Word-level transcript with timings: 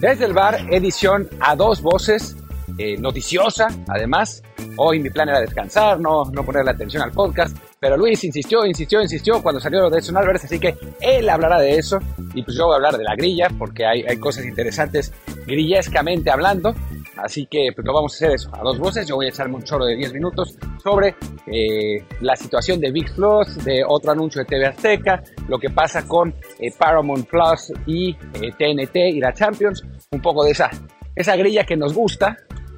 Desde 0.00 0.24
el 0.24 0.32
bar, 0.32 0.66
edición 0.70 1.28
a 1.40 1.54
dos 1.54 1.82
voces, 1.82 2.34
eh, 2.78 2.96
noticiosa, 2.96 3.68
además. 3.86 4.42
Hoy 4.78 4.98
mi 4.98 5.10
plan 5.10 5.28
era 5.28 5.40
descansar, 5.40 6.00
no, 6.00 6.24
no 6.24 6.42
ponerle 6.42 6.70
atención 6.70 7.02
al 7.02 7.12
podcast, 7.12 7.54
pero 7.78 7.98
Luis 7.98 8.24
insistió, 8.24 8.64
insistió, 8.64 9.02
insistió 9.02 9.42
cuando 9.42 9.60
salió 9.60 9.90
de 9.90 9.98
Edson 9.98 10.16
Álvarez, 10.16 10.44
así 10.44 10.58
que 10.58 10.74
él 11.00 11.28
hablará 11.28 11.58
de 11.58 11.76
eso 11.76 11.98
y 12.32 12.42
pues 12.42 12.56
yo 12.56 12.64
voy 12.64 12.72
a 12.72 12.76
hablar 12.76 12.96
de 12.96 13.04
la 13.04 13.14
grilla 13.14 13.48
porque 13.58 13.84
hay, 13.84 14.02
hay 14.08 14.16
cosas 14.16 14.46
interesantes 14.46 15.12
grillescamente 15.46 16.30
hablando. 16.30 16.74
Así 17.22 17.46
que 17.46 17.70
pues 17.74 17.86
lo 17.86 17.92
vamos 17.92 18.12
a 18.12 18.16
hacer 18.16 18.34
eso, 18.34 18.50
a 18.54 18.62
dos 18.62 18.78
voces. 18.78 19.06
Yo 19.06 19.16
voy 19.16 19.26
a 19.26 19.28
echarme 19.28 19.56
un 19.56 19.62
choro 19.62 19.84
de 19.84 19.96
10 19.96 20.14
minutos 20.14 20.56
sobre 20.82 21.14
eh, 21.46 22.04
la 22.20 22.36
situación 22.36 22.80
de 22.80 22.90
VIX 22.90 23.12
Plus, 23.12 23.64
de 23.64 23.84
otro 23.86 24.12
anuncio 24.12 24.40
de 24.40 24.46
TV 24.46 24.66
Azteca, 24.66 25.22
lo 25.48 25.58
que 25.58 25.70
pasa 25.70 26.06
con 26.06 26.34
eh, 26.58 26.72
Paramount 26.76 27.28
Plus 27.28 27.72
y 27.86 28.14
TNT 28.14 28.96
eh, 28.96 29.10
y 29.10 29.20
la 29.20 29.32
Champions, 29.32 29.84
un 30.10 30.22
poco 30.22 30.44
de 30.44 30.52
esa, 30.52 30.70
esa 31.14 31.36
grilla 31.36 31.64
que 31.64 31.76
nos 31.76 31.94
gusta. 31.94 32.36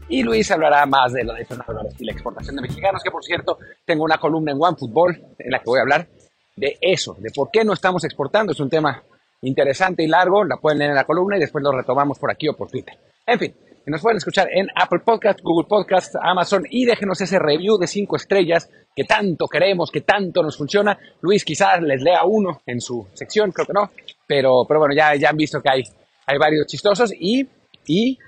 Y 0.08 0.22
Luis 0.22 0.50
hablará 0.50 0.84
más 0.84 1.12
de 1.12 1.24
lo 1.24 1.32
y 1.38 2.04
la 2.04 2.12
exportación 2.12 2.56
de 2.56 2.62
mexicanos, 2.62 3.02
que 3.02 3.10
por 3.10 3.24
cierto 3.24 3.58
tengo 3.86 4.04
una 4.04 4.18
columna 4.18 4.52
en 4.52 4.58
OneFootball 4.60 5.36
en 5.38 5.50
la 5.50 5.58
que 5.58 5.64
voy 5.64 5.78
a 5.78 5.82
hablar 5.82 6.06
de 6.54 6.76
eso, 6.80 7.16
de 7.18 7.30
por 7.30 7.50
qué 7.50 7.64
no 7.64 7.72
estamos 7.72 8.04
exportando. 8.04 8.52
Es 8.52 8.60
un 8.60 8.68
tema 8.68 9.02
interesante 9.40 10.02
y 10.02 10.08
largo, 10.08 10.44
la 10.44 10.56
pueden 10.56 10.78
leer 10.78 10.90
en 10.90 10.96
la 10.96 11.04
columna 11.04 11.36
y 11.36 11.40
después 11.40 11.64
lo 11.64 11.72
retomamos 11.72 12.18
por 12.18 12.30
aquí 12.30 12.48
o 12.48 12.54
por 12.54 12.68
Twitter. 12.68 12.94
En 13.26 13.38
fin, 13.38 13.54
nos 13.86 14.00
pueden 14.00 14.18
escuchar 14.18 14.48
en 14.52 14.68
Apple 14.74 15.00
Podcast, 15.04 15.40
Google 15.42 15.66
Podcast, 15.68 16.14
Amazon 16.22 16.64
y 16.70 16.84
déjenos 16.84 17.20
ese 17.20 17.38
review 17.38 17.78
de 17.78 17.86
cinco 17.86 18.16
estrellas 18.16 18.70
que 18.94 19.04
tanto 19.04 19.46
queremos, 19.46 19.90
que 19.90 20.02
tanto 20.02 20.42
nos 20.42 20.56
funciona. 20.56 20.98
Luis 21.20 21.44
quizás 21.44 21.82
les 21.82 22.00
lea 22.02 22.24
uno 22.24 22.62
en 22.66 22.80
su 22.80 23.08
sección, 23.14 23.50
creo 23.50 23.66
que 23.66 23.72
no, 23.72 23.90
pero, 24.26 24.64
pero 24.68 24.80
bueno, 24.80 24.94
ya, 24.94 25.14
ya 25.16 25.30
han 25.30 25.36
visto 25.36 25.60
que 25.60 25.70
hay, 25.70 25.82
hay 26.26 26.38
varios 26.38 26.66
chistosos 26.66 27.12
y, 27.18 27.46
y 27.86 28.18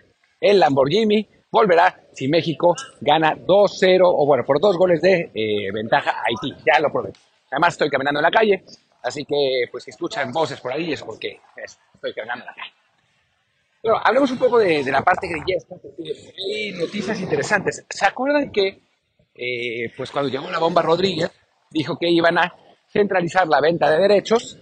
el 0.40 0.58
Lamborghini 0.58 1.28
volverá 1.50 2.00
si 2.12 2.26
México 2.28 2.74
gana 3.00 3.36
2-0 3.36 4.00
o 4.02 4.26
bueno, 4.26 4.44
por 4.44 4.60
dos 4.60 4.76
goles 4.76 5.00
de 5.00 5.30
eh, 5.34 5.72
ventaja 5.72 6.10
a 6.10 6.22
Haití. 6.26 6.52
Ya 6.66 6.80
lo 6.80 6.90
probé. 6.90 7.12
Además 7.50 7.74
estoy 7.74 7.90
caminando 7.90 8.18
en 8.18 8.24
la 8.24 8.30
calle, 8.30 8.64
así 9.02 9.24
que 9.24 9.66
pues 9.70 9.84
que 9.84 9.92
escuchan 9.92 10.32
voces 10.32 10.60
por 10.60 10.72
ahí 10.72 10.92
es 10.92 11.02
porque 11.02 11.38
estoy 11.56 12.12
caminando 12.12 12.44
en 12.44 12.46
la 12.46 12.54
calle. 12.54 12.83
Bueno, 13.84 14.00
hablemos 14.02 14.30
un 14.30 14.38
poco 14.38 14.58
de, 14.58 14.82
la 14.90 15.02
parte 15.02 15.28
grillesca, 15.28 15.74
porque 15.76 16.10
hay 16.38 16.72
noticias 16.72 17.20
interesantes. 17.20 17.84
¿Se 17.90 18.06
acuerdan 18.06 18.50
que, 18.50 18.80
eh, 19.34 19.92
pues 19.94 20.10
cuando 20.10 20.30
llegó 20.30 20.50
la 20.50 20.58
bomba 20.58 20.80
Rodríguez, 20.80 21.30
dijo 21.70 21.98
que 21.98 22.08
iban 22.08 22.38
a 22.38 22.54
centralizar 22.90 23.46
la 23.46 23.60
venta 23.60 23.90
de 23.90 23.98
derechos? 23.98 24.56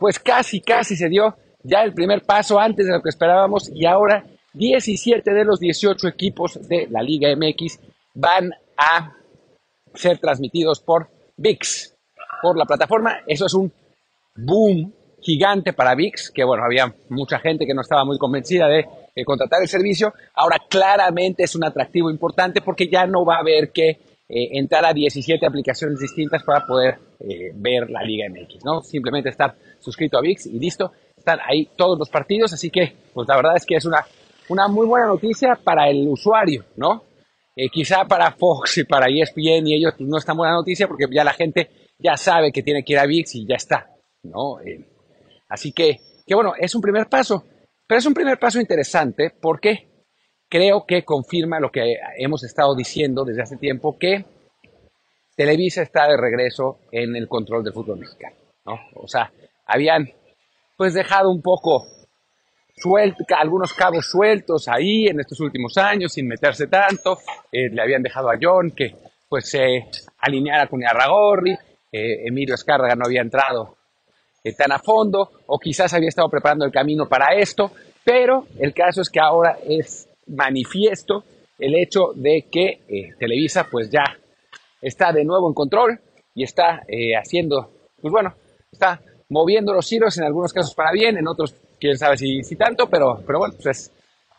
Pues 0.00 0.18
casi, 0.18 0.60
casi 0.62 0.96
se 0.96 1.08
dio 1.08 1.36
ya 1.62 1.82
el 1.82 1.94
primer 1.94 2.22
paso 2.22 2.58
antes 2.58 2.86
de 2.86 2.92
lo 2.92 3.00
que 3.00 3.10
esperábamos 3.10 3.70
y 3.72 3.86
ahora 3.86 4.24
17 4.54 5.32
de 5.32 5.44
los 5.44 5.60
18 5.60 6.08
equipos 6.08 6.66
de 6.66 6.88
la 6.90 7.02
Liga 7.04 7.28
MX 7.36 7.78
van 8.14 8.50
a 8.76 9.14
ser 9.94 10.18
transmitidos 10.18 10.80
por 10.80 11.08
VIX, 11.36 11.94
por 12.42 12.58
la 12.58 12.64
plataforma. 12.64 13.20
Eso 13.28 13.46
es 13.46 13.54
un 13.54 13.72
boom 14.34 14.92
gigante 15.20 15.72
para 15.72 15.94
VIX, 15.94 16.30
que 16.30 16.44
bueno, 16.44 16.64
había 16.64 16.94
mucha 17.08 17.38
gente 17.38 17.66
que 17.66 17.74
no 17.74 17.82
estaba 17.82 18.04
muy 18.04 18.18
convencida 18.18 18.66
de 18.68 18.86
contratar 19.24 19.60
el 19.60 19.68
servicio. 19.68 20.14
Ahora 20.34 20.56
claramente 20.68 21.42
es 21.42 21.54
un 21.54 21.64
atractivo 21.64 22.10
importante 22.10 22.62
porque 22.62 22.88
ya 22.88 23.06
no 23.06 23.24
va 23.24 23.36
a 23.36 23.40
haber 23.40 23.70
que 23.70 23.98
eh, 24.32 24.56
entrar 24.58 24.86
a 24.86 24.92
17 24.92 25.44
aplicaciones 25.44 25.98
distintas 25.98 26.44
para 26.44 26.64
poder 26.64 26.98
eh, 27.18 27.50
ver 27.52 27.90
la 27.90 28.00
Liga 28.04 28.28
MX, 28.30 28.64
¿no? 28.64 28.80
Simplemente 28.80 29.28
estar 29.28 29.56
suscrito 29.80 30.18
a 30.18 30.20
VIX 30.20 30.46
y 30.46 30.60
listo, 30.60 30.92
están 31.16 31.40
ahí 31.44 31.68
todos 31.74 31.98
los 31.98 32.08
partidos, 32.08 32.52
así 32.52 32.70
que 32.70 32.94
pues 33.12 33.26
la 33.26 33.34
verdad 33.34 33.56
es 33.56 33.66
que 33.66 33.74
es 33.74 33.84
una, 33.86 34.06
una 34.48 34.68
muy 34.68 34.86
buena 34.86 35.08
noticia 35.08 35.56
para 35.56 35.90
el 35.90 36.06
usuario, 36.06 36.64
¿no? 36.76 37.02
Eh, 37.56 37.68
quizá 37.72 38.04
para 38.04 38.30
Fox 38.30 38.78
y 38.78 38.84
para 38.84 39.08
ESPN 39.08 39.66
y 39.66 39.74
ellos 39.74 39.94
pues, 39.98 40.08
no 40.08 40.16
es 40.16 40.24
tan 40.24 40.36
buena 40.36 40.54
noticia 40.54 40.86
porque 40.86 41.06
ya 41.10 41.24
la 41.24 41.32
gente 41.32 41.68
ya 41.98 42.16
sabe 42.16 42.52
que 42.52 42.62
tiene 42.62 42.84
que 42.84 42.92
ir 42.92 43.00
a 43.00 43.06
VIX 43.06 43.34
y 43.34 43.46
ya 43.48 43.56
está, 43.56 43.90
¿no? 44.22 44.58
Así 45.50 45.72
que, 45.72 45.98
que 46.26 46.34
bueno, 46.34 46.54
es 46.58 46.74
un 46.74 46.80
primer 46.80 47.08
paso, 47.08 47.44
pero 47.86 47.98
es 47.98 48.06
un 48.06 48.14
primer 48.14 48.38
paso 48.38 48.60
interesante. 48.60 49.30
Porque 49.38 49.90
creo 50.48 50.84
que 50.86 51.04
confirma 51.04 51.60
lo 51.60 51.70
que 51.70 51.96
hemos 52.16 52.42
estado 52.44 52.74
diciendo 52.74 53.24
desde 53.24 53.42
hace 53.42 53.56
tiempo, 53.56 53.98
que 53.98 54.24
Televisa 55.36 55.82
está 55.82 56.08
de 56.08 56.16
regreso 56.16 56.80
en 56.92 57.16
el 57.16 57.28
control 57.28 57.64
del 57.64 57.72
fútbol 57.72 57.98
mexicano, 57.98 58.36
¿no? 58.66 58.74
O 58.94 59.08
sea, 59.08 59.32
habían 59.66 60.10
pues 60.76 60.92
dejado 60.94 61.30
un 61.30 61.40
poco 61.40 61.86
suelto, 62.76 63.24
algunos 63.36 63.72
cabos 63.72 64.06
sueltos 64.06 64.66
ahí 64.68 65.06
en 65.06 65.20
estos 65.20 65.40
últimos 65.40 65.76
años 65.78 66.12
sin 66.12 66.26
meterse 66.26 66.66
tanto, 66.66 67.18
eh, 67.52 67.68
le 67.70 67.80
habían 67.80 68.02
dejado 68.02 68.30
a 68.30 68.38
John 68.40 68.72
que 68.72 68.96
pues 69.28 69.48
se 69.48 69.86
alineara 70.18 70.66
con 70.66 70.84
Arragorri, 70.84 71.52
eh, 71.92 72.26
Emilio 72.26 72.54
Escárraga 72.54 72.94
no 72.96 73.04
había 73.06 73.20
entrado 73.20 73.76
eh, 74.42 74.54
tan 74.54 74.72
a 74.72 74.78
fondo 74.78 75.30
o 75.46 75.58
quizás 75.58 75.92
había 75.92 76.08
estado 76.08 76.28
preparando 76.30 76.64
el 76.64 76.72
camino 76.72 77.06
para 77.06 77.34
esto, 77.34 77.72
pero 78.04 78.46
el 78.58 78.72
caso 78.72 79.02
es 79.02 79.10
que 79.10 79.20
ahora 79.20 79.58
es 79.62 80.08
manifiesto 80.28 81.24
el 81.58 81.74
hecho 81.74 82.12
de 82.14 82.46
que 82.50 82.80
eh, 82.88 83.14
Televisa 83.18 83.66
pues 83.70 83.90
ya 83.90 84.04
está 84.80 85.12
de 85.12 85.24
nuevo 85.24 85.48
en 85.48 85.54
control 85.54 86.00
y 86.34 86.44
está 86.44 86.82
eh, 86.88 87.14
haciendo, 87.14 87.70
pues 88.00 88.10
bueno, 88.10 88.34
está 88.72 89.00
moviendo 89.28 89.74
los 89.74 89.92
hilos 89.92 90.16
en 90.16 90.24
algunos 90.24 90.54
casos 90.54 90.74
para 90.74 90.92
bien, 90.92 91.18
en 91.18 91.28
otros 91.28 91.54
quién 91.78 91.98
sabe 91.98 92.16
si, 92.16 92.42
si 92.42 92.56
tanto, 92.56 92.88
pero, 92.88 93.20
pero 93.26 93.40
bueno, 93.40 93.54
pues 93.62 93.92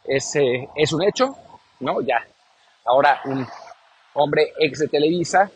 es, 0.06 0.36
es, 0.76 0.94
un 0.94 1.04
hecho, 1.04 1.36
¿no? 1.82 2.02
Ya, 2.02 2.26
ahora 2.86 3.22
un 3.26 3.46
hombre 4.16 4.52
ex 4.58 4.80
de 4.80 4.88
Televisa, 4.88 5.50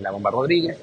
la 0.00 0.10
Bomba 0.10 0.30
Rodríguez, 0.30 0.78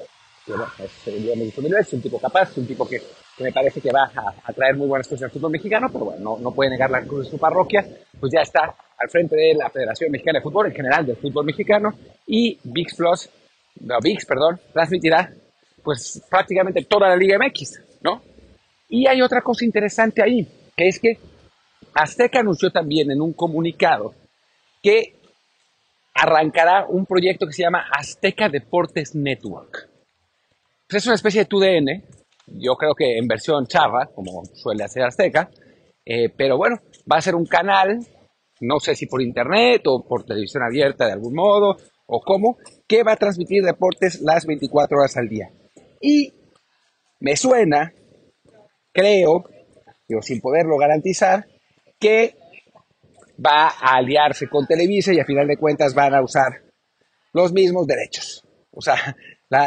es, 0.78 1.92
un 1.92 2.02
tipo 2.02 2.18
capaz, 2.18 2.56
un 2.56 2.66
tipo 2.66 2.88
que, 2.88 3.00
me 3.38 3.52
parece 3.52 3.80
que 3.80 3.90
va 3.90 4.10
a, 4.44 4.52
traer 4.52 4.76
muy 4.76 4.86
buenas 4.86 5.06
cosas 5.06 5.24
al 5.24 5.30
fútbol 5.30 5.52
mexicano, 5.52 5.88
pero 5.92 6.06
bueno, 6.06 6.20
no, 6.22 6.38
no 6.38 6.52
puede 6.52 6.70
negar 6.70 6.90
la 6.90 7.02
cruz 7.02 7.24
de 7.24 7.30
su 7.30 7.38
parroquia, 7.38 7.86
pues 8.18 8.32
ya 8.32 8.40
está 8.40 8.74
al 8.98 9.08
frente 9.08 9.36
de 9.36 9.54
la 9.54 9.70
Federación 9.70 10.10
Mexicana 10.10 10.38
de 10.38 10.42
Fútbol, 10.42 10.66
en 10.66 10.74
general 10.74 11.06
del 11.06 11.16
fútbol 11.16 11.44
mexicano, 11.44 11.94
y 12.26 12.58
VIX 12.64 12.94
Plus, 12.96 13.30
no, 13.80 13.98
VIX, 14.02 14.26
perdón, 14.26 14.60
transmitirá 14.72 15.32
pues 15.82 16.22
prácticamente 16.28 16.84
toda 16.84 17.08
la 17.08 17.16
Liga 17.16 17.38
MX, 17.38 17.80
¿no? 18.02 18.22
Y 18.88 19.06
hay 19.06 19.22
otra 19.22 19.40
cosa 19.42 19.64
interesante 19.64 20.22
ahí, 20.22 20.46
que 20.76 20.88
es 20.88 20.98
que 20.98 21.18
Azteca 21.94 22.40
anunció 22.40 22.70
también 22.70 23.10
en 23.10 23.20
un 23.20 23.32
comunicado 23.32 24.14
que 24.82 25.14
arrancará 26.14 26.86
un 26.86 27.06
proyecto 27.06 27.46
que 27.46 27.52
se 27.52 27.62
llama 27.62 27.86
Azteca 27.90 28.48
Deportes 28.48 29.14
Network. 29.14 29.87
Es 30.90 31.04
una 31.04 31.16
especie 31.16 31.42
de 31.42 31.46
TUDN, 31.46 32.02
yo 32.46 32.74
creo 32.76 32.94
que 32.94 33.18
en 33.18 33.28
versión 33.28 33.66
charra, 33.66 34.06
como 34.14 34.42
suele 34.54 34.84
hacer 34.84 35.02
Azteca, 35.02 35.50
eh, 36.04 36.30
pero 36.34 36.56
bueno, 36.56 36.76
va 37.10 37.18
a 37.18 37.20
ser 37.20 37.34
un 37.34 37.44
canal, 37.44 37.98
no 38.62 38.80
sé 38.80 38.94
si 38.94 39.06
por 39.06 39.20
internet 39.20 39.82
o 39.86 40.02
por 40.02 40.24
televisión 40.24 40.62
abierta 40.62 41.04
de 41.04 41.12
algún 41.12 41.34
modo, 41.34 41.76
o 42.06 42.20
cómo, 42.22 42.56
que 42.86 43.02
va 43.02 43.12
a 43.12 43.16
transmitir 43.16 43.62
deportes 43.62 44.22
las 44.22 44.46
24 44.46 44.98
horas 44.98 45.14
al 45.18 45.28
día. 45.28 45.50
Y 46.00 46.32
me 47.20 47.36
suena, 47.36 47.92
creo, 48.90 49.44
digo, 50.08 50.22
sin 50.22 50.40
poderlo 50.40 50.78
garantizar, 50.78 51.46
que 52.00 52.34
va 53.44 53.68
a 53.68 53.96
aliarse 53.96 54.48
con 54.48 54.66
Televisa 54.66 55.12
y 55.12 55.20
a 55.20 55.26
final 55.26 55.46
de 55.46 55.58
cuentas 55.58 55.94
van 55.94 56.14
a 56.14 56.22
usar 56.22 56.62
los 57.34 57.52
mismos 57.52 57.86
derechos. 57.86 58.42
O 58.70 58.80
sea, 58.80 58.96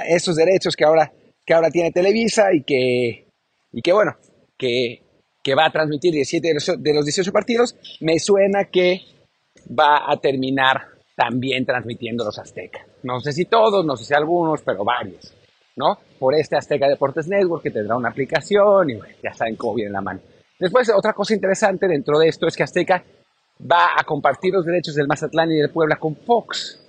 esos 0.07 0.35
derechos 0.35 0.75
que 0.75 0.85
ahora, 0.85 1.11
que 1.45 1.53
ahora 1.53 1.69
tiene 1.69 1.91
Televisa 1.91 2.53
y 2.53 2.63
que, 2.63 3.27
y 3.71 3.81
que 3.81 3.93
bueno, 3.93 4.15
que, 4.57 5.01
que 5.43 5.55
va 5.55 5.65
a 5.65 5.71
transmitir 5.71 6.13
17 6.13 6.47
de 6.47 6.53
los, 6.53 6.83
de 6.83 6.93
los 6.93 7.05
18 7.05 7.31
partidos, 7.31 7.75
me 7.99 8.19
suena 8.19 8.65
que 8.65 9.01
va 9.67 10.11
a 10.11 10.17
terminar 10.17 10.87
también 11.15 11.65
transmitiendo 11.65 12.23
los 12.23 12.39
Azteca. 12.39 12.85
No 13.03 13.19
sé 13.19 13.31
si 13.31 13.45
todos, 13.45 13.85
no 13.85 13.95
sé 13.95 14.05
si 14.05 14.13
algunos, 14.13 14.61
pero 14.61 14.83
varios, 14.83 15.33
¿no? 15.75 15.97
Por 16.19 16.35
este 16.35 16.55
Azteca 16.55 16.87
Deportes 16.87 17.27
Network 17.27 17.63
que 17.63 17.71
tendrá 17.71 17.95
una 17.95 18.09
aplicación 18.09 18.89
y 18.89 18.99
ya 19.23 19.33
saben 19.33 19.55
cómo 19.55 19.75
viene 19.75 19.91
la 19.91 20.01
mano. 20.01 20.19
Después, 20.59 20.91
otra 20.95 21.13
cosa 21.13 21.33
interesante 21.33 21.87
dentro 21.87 22.19
de 22.19 22.27
esto 22.27 22.47
es 22.47 22.55
que 22.55 22.63
Azteca 22.63 23.03
va 23.69 23.89
a 23.97 24.03
compartir 24.03 24.53
los 24.53 24.65
derechos 24.65 24.95
del 24.95 25.07
Mazatlán 25.07 25.51
y 25.51 25.57
del 25.57 25.71
Puebla 25.71 25.97
con 25.97 26.15
Fox. 26.15 26.80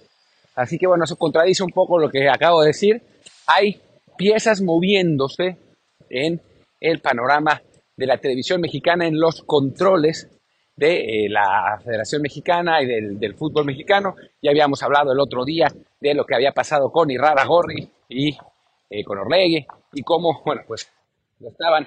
Así 0.55 0.79
que 0.79 0.87
bueno, 0.87 1.05
eso 1.05 1.17
contradice 1.17 1.63
un 1.63 1.71
poco 1.71 1.99
lo 1.99 2.11
que 2.11 2.29
acabo 2.29 2.61
de 2.61 2.69
decir. 2.69 3.03
Hay 3.47 3.81
piezas 4.17 4.61
moviéndose 4.61 5.57
en 6.11 6.41
el 6.81 7.01
panorama 7.01 7.63
de 7.97 8.07
la 8.07 8.19
televisión 8.19 8.61
mexicana, 8.61 9.07
en 9.07 9.19
los 9.19 9.43
controles 9.43 10.29
de 10.77 11.27
eh, 11.27 11.29
la 11.29 11.81
Federación 11.85 12.23
Mexicana 12.23 12.83
y 12.83 12.87
del, 12.87 13.35
fútbol 13.35 13.65
mexicano. 13.65 14.15
Ya 14.41 14.51
habíamos 14.51 14.83
hablado 14.83 15.13
el 15.13 15.21
otro 15.21 15.45
día 15.45 15.69
de 16.01 16.15
lo 16.15 16.25
que 16.25 16.35
había 16.35 16.53
pasado 16.53 16.91
con 16.91 17.11
Irrara 17.11 17.45
Gorri 17.45 17.89
y 18.09 18.37
eh, 18.91 19.05
con 19.05 19.19
Orlegui 19.19 19.67
y 19.93 20.03
cómo, 20.03 20.43
bueno, 20.45 20.63
pues 20.67 20.91
lo 21.41 21.49
estaban 21.49 21.87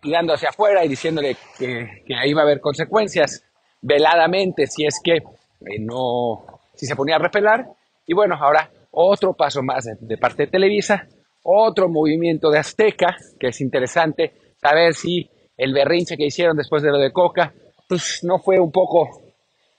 tirando 0.00 0.32
hacia 0.32 0.48
afuera 0.48 0.84
y 0.84 0.88
diciéndole 0.88 1.36
que, 1.58 2.02
que 2.06 2.14
ahí 2.14 2.32
va 2.32 2.42
a 2.42 2.44
haber 2.44 2.60
consecuencias 2.60 3.44
veladamente 3.82 4.66
si 4.66 4.86
es 4.86 5.00
que 5.02 5.16
eh, 5.16 5.78
no, 5.78 6.59
si 6.80 6.86
se 6.86 6.96
ponía 6.96 7.16
a 7.16 7.18
repelar. 7.18 7.66
Y 8.06 8.14
bueno, 8.14 8.36
ahora 8.40 8.70
otro 8.90 9.34
paso 9.34 9.62
más 9.62 9.84
de, 9.84 10.16
parte 10.16 10.44
de 10.44 10.50
Televisa, 10.50 11.06
otro 11.42 11.90
movimiento 11.90 12.50
de 12.50 12.58
Azteca, 12.58 13.16
que 13.38 13.48
es 13.48 13.60
interesante 13.60 14.32
saber 14.56 14.94
si 14.94 15.28
el 15.58 15.74
berrinche 15.74 16.16
que 16.16 16.24
hicieron 16.24 16.56
después 16.56 16.82
de 16.82 16.90
lo 16.90 16.98
de 16.98 17.12
Coca, 17.12 17.52
pues 17.86 18.20
no 18.24 18.38
fue 18.38 18.58
un 18.58 18.72
poco 18.72 19.10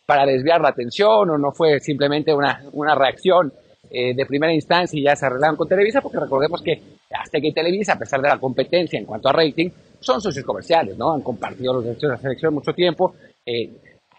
para 0.06 0.28
desviar 0.28 0.62
la 0.62 0.70
atención 0.70 1.30
o 1.30 1.38
no 1.40 1.52
fue 1.52 1.80
simplemente 1.80 2.34
una, 2.34 2.62
una 2.74 2.94
reacción 2.94 3.52
eh, 3.90 4.14
de 4.14 4.26
primera 4.28 4.54
instancia 4.54 5.00
y 5.00 5.04
ya 5.04 5.16
se 5.16 5.26
arreglaron 5.26 5.56
con 5.56 5.68
Televisa, 5.68 6.02
porque 6.02 6.20
recordemos 6.20 6.62
que 6.62 6.82
Azteca 7.12 7.48
y 7.48 7.54
Televisa, 7.54 7.94
a 7.94 8.00
pesar 8.00 8.22
de 8.22 8.30
la 8.30 8.38
competencia 8.38 9.00
en 9.00 9.06
cuanto 9.06 9.30
a 9.30 9.34
rating, 9.34 9.70
son 10.00 10.22
socios 10.22 10.46
comerciales, 10.46 10.98
¿no? 10.98 11.14
Han 11.14 11.22
compartido 11.22 11.74
los 11.74 11.84
derechos 11.84 12.04
de 12.04 12.16
la 12.16 12.18
selección 12.18 12.54
mucho 12.54 12.74
tiempo, 12.74 13.16
eh, 13.44 13.72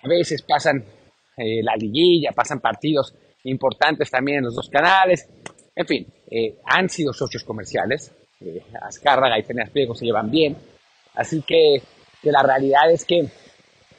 a 0.02 0.08
veces 0.08 0.42
pasan 0.42 0.82
eh, 1.36 1.62
la 1.62 1.74
liguilla, 1.76 2.32
pasan 2.32 2.60
partidos 2.60 3.14
importantes 3.44 4.10
también 4.10 4.38
en 4.38 4.44
los 4.44 4.54
dos 4.54 4.68
canales, 4.68 5.28
en 5.74 5.86
fin, 5.86 6.06
han 6.66 6.88
sido 6.88 7.12
socios 7.12 7.44
comerciales, 7.44 8.14
Azcárraga 8.82 9.38
y 9.38 9.42
Peñas 9.42 9.70
Pliego 9.70 9.94
se 9.94 10.04
llevan 10.04 10.30
bien, 10.30 10.56
así 11.14 11.42
que, 11.42 11.82
que 12.22 12.30
la 12.30 12.42
realidad 12.42 12.90
es 12.90 13.04
que 13.04 13.26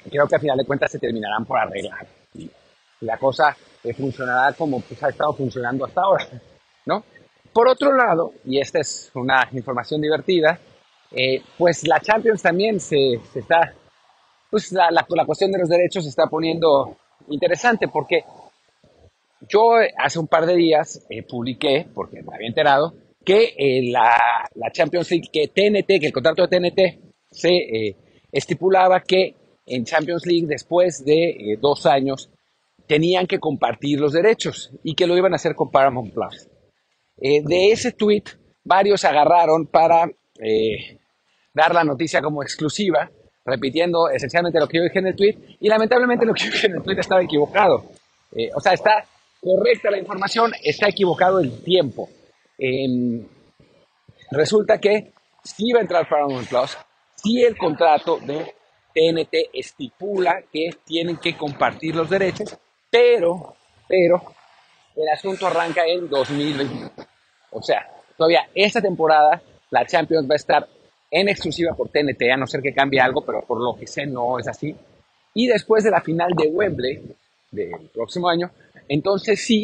creo 0.09 0.27
que 0.27 0.35
al 0.35 0.41
final 0.41 0.57
de 0.57 0.65
cuentas 0.65 0.91
se 0.91 0.99
terminarán 0.99 1.45
por 1.45 1.57
arreglar. 1.57 2.05
Y 2.35 2.49
la 3.01 3.17
cosa 3.17 3.55
funcionará 3.91 4.53
como 4.53 4.79
pues, 4.81 5.01
ha 5.03 5.09
estado 5.09 5.33
funcionando 5.33 5.85
hasta 5.85 6.01
ahora, 6.01 6.25
¿no? 6.85 7.03
Por 7.51 7.67
otro 7.67 7.95
lado, 7.95 8.33
y 8.45 8.59
esta 8.59 8.79
es 8.79 9.11
una 9.13 9.47
información 9.51 10.01
divertida, 10.01 10.59
eh, 11.11 11.43
pues 11.57 11.87
la 11.87 11.99
Champions 11.99 12.41
también 12.41 12.79
se, 12.79 13.19
se 13.31 13.39
está, 13.39 13.73
pues 14.49 14.71
la, 14.71 14.89
la, 14.89 15.05
la, 15.07 15.25
cuestión 15.25 15.51
de 15.51 15.59
los 15.59 15.69
derechos 15.69 16.03
se 16.03 16.09
está 16.09 16.25
poniendo 16.27 16.97
interesante 17.29 17.87
porque 17.87 18.23
yo 19.49 19.73
hace 19.97 20.19
un 20.19 20.27
par 20.27 20.45
de 20.45 20.55
días 20.55 21.05
eh, 21.09 21.23
publiqué, 21.23 21.85
porque 21.93 22.21
me 22.23 22.35
había 22.35 22.47
enterado, 22.47 22.93
que 23.25 23.53
eh, 23.57 23.91
la, 23.91 24.47
la, 24.55 24.71
Champions 24.71 25.11
League, 25.11 25.29
que 25.31 25.47
TNT, 25.47 25.99
que 25.99 26.07
el 26.07 26.13
contrato 26.13 26.45
de 26.45 26.59
TNT 26.59 26.79
se 27.31 27.49
eh, 27.49 27.95
estipulaba 28.31 29.01
que 29.01 29.35
en 29.65 29.85
Champions 29.85 30.25
League 30.25 30.47
después 30.47 31.05
de 31.05 31.29
eh, 31.29 31.57
dos 31.59 31.85
años 31.85 32.29
tenían 32.87 33.27
que 33.27 33.39
compartir 33.39 33.99
los 33.99 34.13
derechos 34.13 34.71
y 34.83 34.95
que 34.95 35.07
lo 35.07 35.17
iban 35.17 35.33
a 35.33 35.37
hacer 35.37 35.55
con 35.55 35.71
Paramount 35.71 36.13
Plus. 36.13 36.49
Eh, 37.17 37.41
de 37.43 37.71
ese 37.71 37.91
tweet, 37.91 38.23
varios 38.63 39.05
agarraron 39.05 39.67
para 39.67 40.09
eh, 40.39 40.99
dar 41.53 41.73
la 41.73 41.83
noticia 41.83 42.21
como 42.21 42.43
exclusiva, 42.43 43.09
repitiendo 43.45 44.09
esencialmente 44.09 44.59
lo 44.59 44.67
que 44.67 44.77
yo 44.77 44.83
dije 44.83 44.99
en 44.99 45.07
el 45.07 45.15
tweet, 45.15 45.57
y 45.59 45.67
lamentablemente 45.67 46.25
lo 46.25 46.33
que 46.33 46.45
yo 46.45 46.51
dije 46.51 46.67
en 46.67 46.75
el 46.75 46.83
tweet 46.83 46.99
estaba 46.99 47.23
equivocado. 47.23 47.83
Eh, 48.31 48.49
o 48.55 48.59
sea, 48.59 48.73
está 48.73 49.05
correcta 49.41 49.91
la 49.91 49.99
información, 49.99 50.51
está 50.63 50.87
equivocado 50.87 51.39
el 51.39 51.63
tiempo. 51.63 52.09
Em, 52.57 53.27
resulta 54.31 54.79
que 54.79 55.11
si 55.43 55.71
va 55.71 55.79
a 55.79 55.81
entrar 55.81 56.07
Paramount 56.07 56.47
Plus, 56.47 56.77
si 57.15 57.43
el 57.43 57.57
contrato 57.57 58.19
de 58.19 58.53
TNT 58.93 59.49
estipula 59.53 60.43
que 60.51 60.69
tienen 60.85 61.17
que 61.17 61.35
compartir 61.35 61.95
los 61.95 62.09
derechos, 62.09 62.57
pero, 62.89 63.55
pero, 63.87 64.21
el 64.95 65.09
asunto 65.09 65.47
arranca 65.47 65.85
en 65.85 66.07
2021. 66.07 66.91
O 67.51 67.61
sea, 67.61 67.87
todavía 68.15 68.47
esta 68.53 68.81
temporada 68.81 69.41
la 69.71 69.85
Champions 69.85 70.29
va 70.29 70.33
a 70.33 70.35
estar 70.35 70.67
en 71.15 71.29
exclusiva 71.29 71.75
por 71.75 71.89
TNT, 71.89 72.23
a 72.33 72.37
no 72.37 72.47
ser 72.47 72.61
que 72.61 72.73
cambie 72.73 72.99
algo, 72.99 73.21
pero 73.23 73.41
por 73.41 73.61
lo 73.61 73.79
que 73.79 73.85
sé 73.85 74.07
no 74.07 74.39
es 74.39 74.47
así. 74.47 74.75
Y 75.35 75.47
después 75.47 75.83
de 75.83 75.91
la 75.91 76.01
final 76.01 76.31
de 76.35 76.47
Wembley 76.47 77.01
del 77.51 77.89
próximo 77.93 78.27
año, 78.27 78.49
entonces 78.89 79.39
sí 79.45 79.63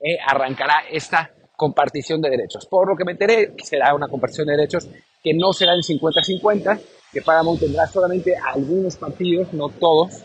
eh, 0.00 0.18
arrancará 0.26 0.82
esta 0.90 1.30
compartición 1.56 2.20
de 2.20 2.30
derechos. 2.30 2.66
Por 2.66 2.88
lo 2.88 2.96
que 2.96 3.04
me 3.04 3.12
enteré, 3.12 3.54
será 3.62 3.94
una 3.94 4.08
compartición 4.08 4.48
de 4.48 4.56
derechos 4.56 4.88
que 5.22 5.32
no 5.34 5.52
será 5.52 5.74
en 5.74 5.82
50-50, 5.82 6.80
que 7.12 7.22
Paramount 7.22 7.60
tendrá 7.60 7.86
solamente 7.86 8.34
algunos 8.36 8.96
partidos, 8.96 9.52
no 9.52 9.68
todos, 9.68 10.24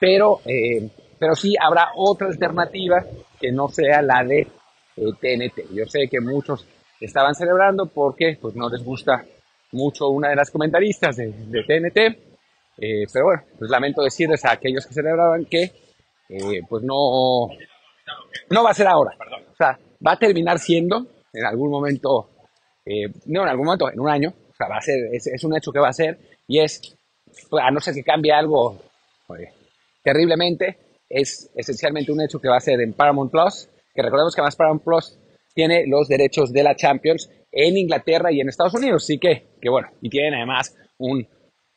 pero 0.00 0.40
eh, 0.46 0.88
pero 1.18 1.34
sí 1.34 1.54
habrá 1.60 1.88
otra 1.94 2.28
alternativa 2.28 3.04
que 3.38 3.52
no 3.52 3.68
sea 3.68 4.00
la 4.00 4.24
de 4.24 4.46
TNT. 4.94 5.58
Eh, 5.58 5.66
Yo 5.72 5.84
sé 5.86 6.08
que 6.10 6.20
muchos 6.20 6.66
estaban 7.00 7.34
celebrando 7.34 7.86
porque 7.86 8.38
pues, 8.40 8.54
no 8.54 8.70
les 8.70 8.82
gusta 8.82 9.24
mucho 9.74 10.08
una 10.08 10.30
de 10.30 10.36
las 10.36 10.50
comentaristas 10.50 11.16
de, 11.16 11.30
TNT, 11.30 11.98
eh, 12.78 13.04
pero 13.12 13.26
bueno, 13.26 13.42
pues 13.58 13.70
lamento 13.70 14.02
decirles 14.02 14.44
a 14.44 14.52
aquellos 14.52 14.86
que 14.86 14.94
celebraban 14.94 15.44
que 15.44 15.72
eh, 16.28 16.62
pues 16.68 16.82
no, 16.82 17.48
no 18.50 18.64
va 18.64 18.70
a 18.70 18.74
ser 18.74 18.88
ahora. 18.88 19.16
O 19.52 19.56
sea, 19.56 19.78
va 20.04 20.12
a 20.12 20.18
terminar 20.18 20.58
siendo 20.58 21.06
en 21.32 21.44
algún 21.44 21.70
momento, 21.70 22.30
no 23.26 23.42
en 23.42 23.48
algún 23.48 23.66
momento, 23.66 23.90
en 23.90 24.00
un 24.00 24.08
año, 24.08 24.30
o 24.30 24.54
sea, 24.56 24.68
va 24.68 24.76
a 24.76 24.80
ser, 24.80 24.96
es, 25.12 25.26
es 25.26 25.44
un 25.44 25.56
hecho 25.56 25.72
que 25.72 25.80
va 25.80 25.88
a 25.88 25.92
ser, 25.92 26.18
y 26.46 26.60
es, 26.60 26.96
a 27.60 27.70
no 27.70 27.80
ser 27.80 27.94
que 27.94 28.04
cambie 28.04 28.32
algo 28.32 28.78
terriblemente, 30.02 30.78
es 31.08 31.50
esencialmente 31.54 32.12
un 32.12 32.22
hecho 32.22 32.38
que 32.38 32.48
va 32.48 32.56
a 32.56 32.60
ser 32.60 32.80
en 32.80 32.92
Paramount 32.92 33.30
Plus, 33.30 33.68
que 33.94 34.02
recordemos 34.02 34.34
que 34.34 34.40
además 34.40 34.56
Paramount 34.56 34.84
Plus 34.84 35.18
tiene 35.54 35.86
los 35.86 36.08
derechos 36.08 36.52
de 36.52 36.62
la 36.62 36.76
Champions 36.76 37.30
en 37.52 37.76
Inglaterra 37.76 38.32
y 38.32 38.40
en 38.40 38.48
Estados 38.48 38.74
Unidos, 38.74 39.04
así 39.04 39.18
que, 39.18 39.46
que 39.60 39.70
bueno, 39.70 39.88
y 40.00 40.10
tienen 40.10 40.34
además 40.34 40.76
un, 40.98 41.26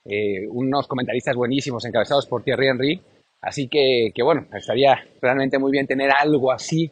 eh, 0.05 0.47
unos 0.49 0.87
comentaristas 0.87 1.35
buenísimos 1.35 1.85
encabezados 1.85 2.25
por 2.25 2.43
Thierry 2.43 2.67
Henry, 2.67 3.01
así 3.41 3.67
que, 3.67 4.11
que 4.13 4.23
bueno, 4.23 4.47
estaría 4.53 4.97
realmente 5.21 5.59
muy 5.59 5.71
bien 5.71 5.85
tener 5.85 6.09
algo 6.11 6.51
así 6.51 6.91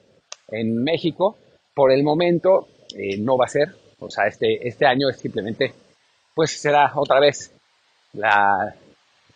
en 0.49 0.83
México. 0.83 1.37
Por 1.73 1.91
el 1.91 2.03
momento 2.03 2.67
eh, 2.95 3.17
no 3.17 3.37
va 3.37 3.45
a 3.45 3.49
ser, 3.49 3.75
o 3.99 4.09
sea, 4.09 4.27
este, 4.27 4.67
este 4.67 4.85
año 4.85 5.09
es 5.09 5.17
simplemente, 5.17 5.73
pues 6.33 6.51
será 6.51 6.91
otra 6.95 7.19
vez 7.19 7.53
la, 8.13 8.75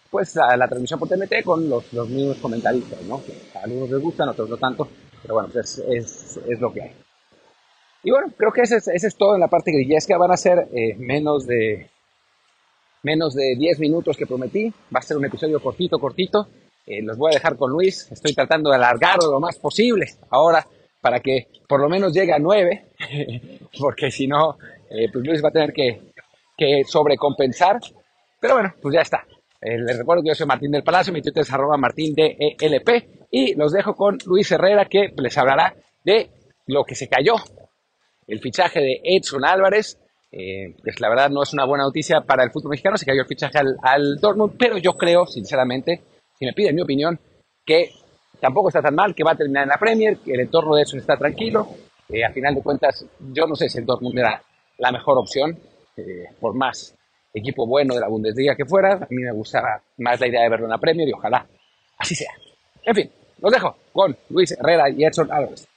pues 0.10 0.36
la, 0.36 0.68
transmisión 0.68 1.00
por 1.00 1.10
TNT 1.10 1.44
con 1.44 1.69
los, 1.69 1.92
los, 1.94 2.10
mismos 2.10 2.38
comentaristas, 2.38 3.02
¿no? 3.04 3.23
Que 3.23 3.33
a 3.57 3.64
algunos 3.64 3.90
les 3.90 4.02
gustan, 4.02 4.28
a 4.28 4.31
otros 4.31 4.50
no 4.50 4.57
tanto, 4.57 4.88
pero 5.21 5.35
bueno, 5.35 5.50
pues 5.52 5.78
es, 5.88 6.40
es, 6.47 6.59
lo 6.59 6.73
que 6.73 6.81
hay. 6.83 6.92
Y 8.03 8.11
bueno, 8.11 8.27
creo 8.37 8.51
que 8.51 8.61
ese 8.61 8.77
es, 8.77 8.87
ese 8.87 9.07
es 9.07 9.15
todo 9.15 9.35
en 9.35 9.41
la 9.41 9.47
parte 9.47 9.71
grillesca. 9.71 10.18
Van 10.18 10.31
a 10.31 10.37
ser 10.37 10.68
eh, 10.73 10.95
menos 10.97 11.45
de 11.45 11.89
menos 13.03 13.33
de 13.33 13.56
10 13.57 13.79
minutos 13.79 14.18
que 14.18 14.25
prometí. 14.25 14.69
Va 14.94 14.99
a 14.99 15.01
ser 15.01 15.18
un 15.18 15.25
episodio 15.25 15.61
cortito, 15.61 15.99
cortito. 15.99 16.47
Eh, 16.85 17.01
los 17.01 17.18
voy 17.18 17.31
a 17.31 17.35
dejar 17.35 17.56
con 17.56 17.71
Luis. 17.71 18.11
Estoy 18.11 18.33
tratando 18.33 18.69
de 18.69 18.77
alargarlo 18.77 19.31
lo 19.31 19.39
más 19.39 19.57
posible 19.57 20.07
ahora 20.29 20.65
para 21.01 21.19
que 21.19 21.47
por 21.68 21.79
lo 21.79 21.87
menos 21.87 22.13
llegue 22.13 22.33
a 22.33 22.39
9, 22.39 22.85
porque 23.79 24.11
si 24.11 24.27
no, 24.27 24.57
eh, 24.89 25.07
pues 25.11 25.25
Luis 25.25 25.44
va 25.44 25.49
a 25.49 25.53
tener 25.53 25.71
que, 25.71 26.11
que 26.57 26.83
sobrecompensar. 26.85 27.79
Pero 28.39 28.56
bueno, 28.56 28.73
pues 28.81 28.95
ya 28.95 29.01
está. 29.01 29.25
Eh, 29.61 29.77
les 29.77 29.97
recuerdo 29.97 30.23
que 30.23 30.29
yo 30.29 30.35
soy 30.35 30.47
Martín 30.47 30.71
del 30.71 30.83
Palacio, 30.83 31.11
mi 31.11 31.21
Twitter 31.21 31.41
es 31.41 31.51
arroba 31.51 31.75
martindelp 31.75 32.89
y 33.29 33.56
los 33.56 33.73
dejo 33.73 33.94
con 33.94 34.18
Luis 34.25 34.49
Herrera 34.51 34.85
que 34.85 35.13
les 35.18 35.37
hablará 35.37 35.75
de 36.06 36.29
lo 36.65 36.85
que 36.85 36.95
se 36.95 37.09
cayó, 37.09 37.35
el 38.30 38.40
fichaje 38.40 38.80
de 38.80 39.02
Edson 39.04 39.45
Álvarez, 39.45 40.00
eh, 40.31 40.76
pues 40.83 41.00
la 41.00 41.09
verdad 41.09 41.30
no 41.30 41.44
es 41.44 41.54
una 41.54 41.66
buena 41.66 41.83
noticia 41.83 42.21
para 42.21 42.44
el 42.44 42.52
fútbol 42.52 42.71
mexicano, 42.71 42.98
se 42.98 43.06
cayó 43.06 43.21
el 43.21 43.28
fichaje 43.28 43.59
al, 43.81 44.18
Dortmund, 44.19 44.56
pero 44.57 44.78
yo 44.78 44.94
creo, 44.94 45.26
sinceramente, 45.26 46.02
si 46.38 46.45
me 46.45 46.54
piden 46.54 46.76
mi 46.76 46.81
opinión, 46.81 47.19
que 47.66 47.90
tampoco 48.40 48.69
está 48.69 48.81
tan 48.81 48.95
mal, 48.95 49.16
que 49.16 49.24
va 49.24 49.31
a 49.31 49.36
terminar 49.36 49.64
en 49.64 49.69
la 49.69 49.78
Premier, 49.78 50.18
que 50.18 50.33
el 50.33 50.42
entorno 50.42 50.76
de 50.76 50.83
Edson 50.83 51.00
está 51.00 51.18
tranquilo, 51.18 51.68
eh, 52.07 52.24
a 52.24 52.31
final 52.31 52.56
de 52.56 52.62
cuentas 52.62 53.06
yo 53.33 53.45
no 53.45 53.56
sé 53.56 53.69
si 53.69 53.80
el 53.80 53.86
Dortmund 53.86 54.18
era 54.18 54.42
la 54.78 54.92
mejor 54.92 55.18
opción, 55.18 55.57
por 56.40 56.56
más 56.56 56.95
equipo 57.33 57.66
bueno 57.68 57.94
de 57.94 58.02
la 58.02 58.07
Bundesliga 58.07 58.56
que 58.56 58.66
fuera. 58.66 58.94
A 58.94 59.07
mí 59.09 59.21
me 59.21 59.31
gustaba 59.31 59.81
más 59.98 60.19
la 60.19 60.28
idea 60.28 60.44
de 60.44 60.50
verlo 60.50 60.66
en 60.66 60.71
la 60.71 60.78
Premier 60.78 61.07
y 61.07 61.14
ojalá 61.14 61.45
así 61.98 62.16
sea. 62.16 62.31
En 62.83 62.95
fin, 62.95 63.12
los 63.40 63.52
dejo 63.52 63.76
con 63.92 64.18
Luis 64.30 64.52
Herrera 64.52 64.90
y 64.90 65.04
Edson 65.04 65.31
Álvarez. 65.31 65.69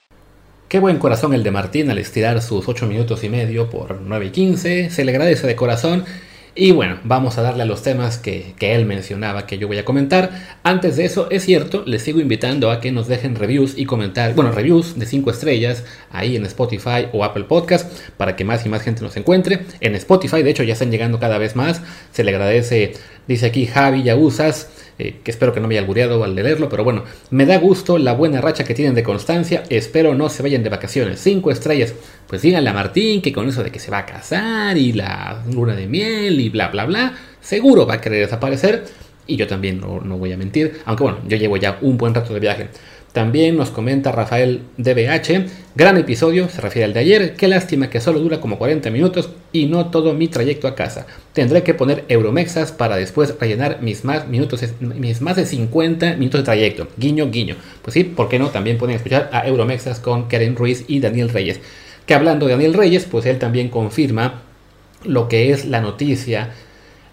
Qué 0.72 0.78
buen 0.78 0.96
corazón 0.96 1.34
el 1.34 1.42
de 1.42 1.50
Martín 1.50 1.90
al 1.90 1.98
estirar 1.98 2.40
sus 2.40 2.66
8 2.66 2.86
minutos 2.86 3.22
y 3.24 3.28
medio 3.28 3.68
por 3.68 4.00
9 4.00 4.24
y 4.24 4.30
15. 4.30 4.88
Se 4.88 5.04
le 5.04 5.12
agradece 5.12 5.46
de 5.46 5.54
corazón. 5.54 6.06
Y 6.54 6.70
bueno, 6.70 6.98
vamos 7.04 7.36
a 7.36 7.42
darle 7.42 7.64
a 7.64 7.66
los 7.66 7.82
temas 7.82 8.16
que, 8.16 8.54
él 8.58 8.86
mencionaba 8.86 9.46
que 9.46 9.58
yo 9.58 9.68
voy 9.68 9.76
a 9.76 9.84
comentar. 9.84 10.30
Antes 10.62 10.96
de 10.96 11.04
eso, 11.04 11.28
es 11.30 11.44
cierto, 11.44 11.82
les 11.84 12.00
sigo 12.00 12.20
invitando 12.20 12.70
a 12.70 12.80
que 12.80 12.90
nos 12.90 13.06
dejen 13.06 13.36
reviews 13.36 13.74
y 13.76 13.84
comentar, 13.84 14.34
bueno, 14.34 14.50
reviews 14.50 14.98
de 14.98 15.04
5 15.04 15.30
estrellas 15.30 15.84
ahí 16.10 16.36
en 16.36 16.46
Spotify 16.46 17.06
o 17.12 17.22
Apple 17.22 17.44
Podcast 17.44 17.90
para 18.16 18.34
que 18.34 18.44
más 18.44 18.64
y 18.64 18.70
más 18.70 18.80
gente 18.80 19.02
nos 19.02 19.14
encuentre. 19.18 19.66
En 19.80 19.94
Spotify, 19.94 20.42
de 20.42 20.50
hecho, 20.50 20.62
ya 20.62 20.72
están 20.72 20.90
llegando 20.90 21.18
cada 21.18 21.36
vez 21.36 21.54
más. 21.54 21.82
Se 22.12 22.24
le 22.24 22.30
agradece, 22.30 22.94
dice 23.26 23.46
aquí 23.46 23.66
Javi 23.66 24.02
Yausas 24.02 24.68
eh, 24.98 25.16
que 25.24 25.30
espero 25.30 25.52
que 25.52 25.60
no 25.60 25.68
me 25.68 25.74
haya 25.74 25.80
albureado 25.80 26.22
al 26.22 26.34
leerlo, 26.34 26.68
pero 26.68 26.84
bueno, 26.84 27.04
me 27.30 27.46
da 27.46 27.56
gusto 27.58 27.98
la 27.98 28.12
buena 28.12 28.40
racha 28.40 28.64
que 28.64 28.74
tienen 28.74 28.94
de 28.94 29.02
constancia, 29.02 29.64
espero 29.68 30.14
no 30.14 30.28
se 30.28 30.42
vayan 30.42 30.62
de 30.62 30.68
vacaciones, 30.68 31.18
cinco 31.20 31.50
estrellas, 31.50 31.94
pues 32.28 32.42
díganle 32.42 32.70
a 32.70 32.72
Martín 32.72 33.22
que 33.22 33.32
con 33.32 33.48
eso 33.48 33.64
de 33.64 33.70
que 33.70 33.78
se 33.78 33.90
va 33.90 33.98
a 33.98 34.06
casar 34.06 34.76
y 34.76 34.92
la 34.92 35.42
luna 35.50 35.74
de 35.74 35.86
miel 35.86 36.40
y 36.40 36.50
bla, 36.50 36.68
bla, 36.68 36.84
bla. 36.84 37.14
Seguro 37.40 37.86
va 37.86 37.94
a 37.94 38.00
querer 38.00 38.20
desaparecer. 38.20 38.84
Y 39.26 39.36
yo 39.36 39.46
también 39.46 39.80
no, 39.80 40.00
no 40.00 40.18
voy 40.18 40.32
a 40.32 40.36
mentir. 40.36 40.80
Aunque 40.84 41.04
bueno, 41.04 41.18
yo 41.26 41.36
llevo 41.36 41.56
ya 41.56 41.78
un 41.80 41.96
buen 41.96 42.14
rato 42.14 42.34
de 42.34 42.40
viaje. 42.40 42.68
También 43.12 43.58
nos 43.58 43.68
comenta 43.68 44.10
Rafael 44.10 44.62
DBH, 44.78 45.46
gran 45.74 45.98
episodio, 45.98 46.48
se 46.48 46.62
refiere 46.62 46.86
al 46.86 46.94
de 46.94 47.00
ayer, 47.00 47.34
qué 47.34 47.46
lástima 47.46 47.90
que 47.90 48.00
solo 48.00 48.20
dura 48.20 48.40
como 48.40 48.56
40 48.56 48.90
minutos 48.90 49.28
y 49.52 49.66
no 49.66 49.90
todo 49.90 50.14
mi 50.14 50.28
trayecto 50.28 50.66
a 50.66 50.74
casa. 50.74 51.06
Tendré 51.34 51.62
que 51.62 51.74
poner 51.74 52.06
Euromexas 52.08 52.72
para 52.72 52.96
después 52.96 53.34
rellenar 53.38 53.82
mis 53.82 54.04
más, 54.04 54.26
minutos, 54.28 54.64
mis 54.80 55.20
más 55.20 55.36
de 55.36 55.44
50 55.44 56.16
minutos 56.16 56.40
de 56.40 56.44
trayecto. 56.44 56.88
Guiño, 56.96 57.30
guiño. 57.30 57.56
Pues 57.82 57.92
sí, 57.92 58.04
¿por 58.04 58.30
qué 58.30 58.38
no? 58.38 58.48
También 58.48 58.78
pueden 58.78 58.96
escuchar 58.96 59.28
a 59.30 59.46
Euromexas 59.46 60.00
con 60.00 60.28
Karen 60.28 60.56
Ruiz 60.56 60.86
y 60.88 61.00
Daniel 61.00 61.28
Reyes. 61.28 61.60
Que 62.06 62.14
hablando 62.14 62.46
de 62.46 62.52
Daniel 62.52 62.72
Reyes, 62.72 63.04
pues 63.04 63.26
él 63.26 63.38
también 63.38 63.68
confirma 63.68 64.40
lo 65.04 65.28
que 65.28 65.50
es 65.50 65.66
la 65.66 65.82
noticia 65.82 66.50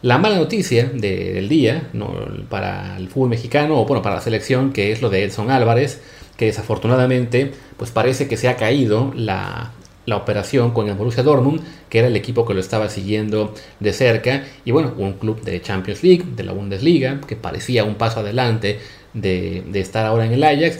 la 0.02 0.18
mala 0.18 0.38
noticia 0.38 0.86
del 0.86 1.50
día 1.50 1.90
¿no? 1.94 2.14
para 2.50 2.98
el 2.98 3.10
fútbol 3.10 3.30
mexicano 3.30 3.80
o 3.80 3.86
bueno, 3.86 4.02
para 4.02 4.16
la 4.16 4.22
selección, 4.22 4.72
que 4.72 4.92
es 4.92 5.02
lo 5.02 5.10
de 5.10 5.24
Edson 5.24 5.52
Álvarez, 5.52 6.02
que 6.38 6.46
desafortunadamente 6.46 7.52
pues 7.78 7.92
parece 7.92 8.28
que 8.28 8.38
se 8.38 8.48
ha 8.48 8.56
caído 8.56 9.12
la, 9.16 9.72
la 10.06 10.18
operación 10.18 10.72
con 10.72 10.88
el 10.88 10.96
Borussia 10.96 11.24
Dortmund, 11.24 11.62
que 11.90 12.00
era 12.00 12.08
el 12.08 12.16
equipo 12.16 12.46
que 12.46 12.54
lo 12.54 12.60
estaba 12.60 12.90
siguiendo 12.90 13.54
de 13.80 13.94
cerca, 13.94 14.46
y 14.66 14.72
bueno, 14.72 14.94
un 14.98 15.14
club 15.14 15.42
de 15.42 15.62
Champions 15.62 16.04
League, 16.04 16.24
de 16.36 16.44
la 16.44 16.52
Bundesliga, 16.52 17.22
que 17.28 17.36
parecía 17.36 17.84
un 17.84 17.96
paso 17.96 18.22
adelante 18.22 18.80
de, 19.14 19.64
de 19.68 19.80
estar 19.80 20.06
ahora 20.06 20.26
en 20.26 20.34
el 20.34 20.44
Ajax, 20.44 20.80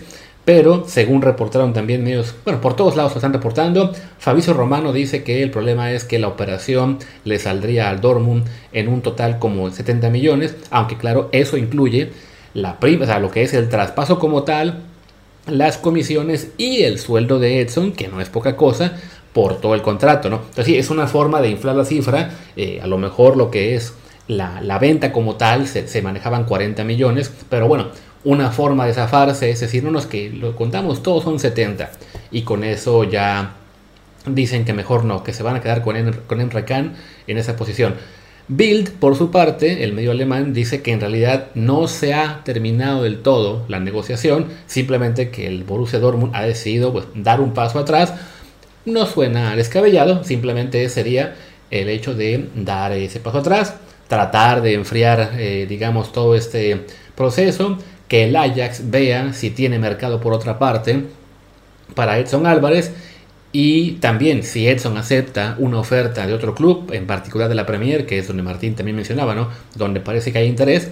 pero 0.50 0.84
según 0.88 1.22
reportaron 1.22 1.74
también 1.74 2.04
medios, 2.04 2.34
bueno, 2.44 2.60
por 2.60 2.76
todos 2.76 2.96
lados 2.96 3.12
lo 3.12 3.18
están 3.20 3.34
reportando, 3.34 3.94
Fabricio 4.18 4.52
Romano 4.56 4.92
dice 4.92 5.22
que 5.22 5.44
el 5.44 5.52
problema 5.52 5.92
es 5.92 6.06
que 6.06 6.18
la 6.18 6.28
operación 6.28 6.98
le 7.24 7.38
saldría 7.38 7.88
al 7.88 8.02
Dortmund 8.02 8.46
en 8.72 8.88
un 8.88 9.04
total 9.04 9.38
como 9.38 9.70
70 9.70 10.10
millones, 10.10 10.56
aunque 10.72 10.98
claro, 10.98 11.30
eso 11.34 11.56
incluye 11.56 12.14
la 12.56 12.80
prima, 12.80 13.04
o 13.04 13.06
sea, 13.06 13.20
lo 13.20 13.30
que 13.30 13.44
es 13.44 13.54
el 13.54 13.70
traspaso 13.70 14.18
como 14.18 14.42
tal, 14.42 14.80
las 15.46 15.78
comisiones 15.78 16.50
y 16.58 16.82
el 16.82 16.98
sueldo 16.98 17.38
de 17.38 17.62
Edson, 17.62 17.92
que 17.92 18.08
no 18.08 18.20
es 18.20 18.30
poca 18.30 18.56
cosa, 18.56 18.98
por 19.34 19.62
todo 19.62 19.76
el 19.76 19.84
contrato, 19.84 20.32
¿no? 20.32 20.38
Entonces 20.38 20.66
sí, 20.66 20.78
es 20.78 20.90
una 20.90 21.06
forma 21.06 21.42
de 21.42 21.50
inflar 21.50 21.76
la 21.76 21.86
cifra, 21.86 22.32
eh, 22.56 22.80
a 22.82 22.88
lo 22.88 22.98
mejor 22.98 23.38
lo 23.38 23.52
que 23.52 23.76
es 23.76 23.94
la, 24.28 24.80
venta 24.80 25.12
como 25.12 25.36
tal 25.36 25.68
se, 25.68 25.88
se 25.88 26.02
manejaban 26.02 26.46
40 26.46 26.84
millones, 26.86 27.32
pero 27.50 27.68
bueno, 27.68 27.90
una 28.24 28.52
forma 28.52 28.86
de 28.86 28.94
zafarse, 28.94 29.50
es 29.50 29.60
decir, 29.60 29.84
no 29.84 29.92
nos 29.92 30.06
que 30.06 30.30
lo 30.30 30.56
contamos 30.56 31.02
todos 31.04 31.24
son 31.24 31.40
70 31.40 31.92
y 32.32 32.42
con 32.42 32.64
eso 32.64 33.04
ya 33.06 33.54
dicen 34.26 34.66
que 34.66 34.74
mejor 34.74 35.06
no, 35.06 35.24
que 35.24 35.34
se 35.34 35.44
van 35.44 35.56
a 35.56 35.62
quedar 35.62 35.82
con, 35.82 35.96
con 36.28 36.42
en 36.42 37.38
esa 37.38 37.56
posición. 37.56 37.96
Bild, 38.52 38.94
por 38.94 39.16
su 39.16 39.30
parte, 39.30 39.84
el 39.84 39.94
medio 39.94 40.10
alemán, 40.10 40.54
dice 40.54 40.82
que 40.82 40.92
en 40.92 41.00
realidad 41.00 41.50
no 41.54 41.88
se 41.88 42.16
ha 42.16 42.42
terminado 42.44 43.04
del 43.04 43.22
todo 43.22 43.64
la 43.68 43.80
negociación, 43.80 44.48
simplemente 44.66 45.30
que 45.30 45.46
el 45.46 45.64
Borussia 45.64 46.00
Dortmund 46.00 46.36
ha 46.36 46.42
decidido 46.42 46.92
pues, 46.92 47.06
dar 47.14 47.42
un 47.42 47.54
paso 47.54 47.78
atrás. 47.78 48.16
No 48.86 49.06
suena 49.06 49.56
descabellado, 49.56 50.24
simplemente 50.24 50.90
sería 50.90 51.36
el 51.70 51.90
hecho 51.90 52.16
de 52.16 52.50
dar 52.56 52.92
ese 52.94 53.20
paso 53.20 53.38
atrás, 53.38 53.76
tratar 54.08 54.64
de 54.64 54.74
enfriar, 54.74 55.34
eh, 55.38 55.68
digamos, 55.70 56.12
todo 56.12 56.34
este 56.34 56.88
proceso, 57.14 57.78
que 58.10 58.26
el 58.26 58.36
Ajax 58.36 58.90
vea 58.90 59.32
si 59.32 59.52
tiene 59.52 59.80
mercado 59.80 60.20
por 60.20 60.34
otra 60.34 60.60
parte 60.60 61.06
para 61.96 62.20
Edson 62.20 62.46
Álvarez 62.46 62.92
y 63.52 63.94
también 63.94 64.44
si 64.44 64.68
Edson 64.68 64.98
acepta 64.98 65.56
una 65.60 65.80
oferta 65.80 66.28
de 66.28 66.34
otro 66.34 66.54
club, 66.54 66.92
en 66.92 67.08
particular 67.08 67.48
de 67.50 67.56
la 67.56 67.66
Premier, 67.66 68.06
que 68.06 68.20
es 68.20 68.28
donde 68.28 68.44
Martín 68.44 68.76
también 68.76 68.96
mencionaba, 68.96 69.34
¿no? 69.34 69.50
Donde 69.76 70.02
parece 70.02 70.32
que 70.32 70.40
hay 70.40 70.48
interés 70.48 70.90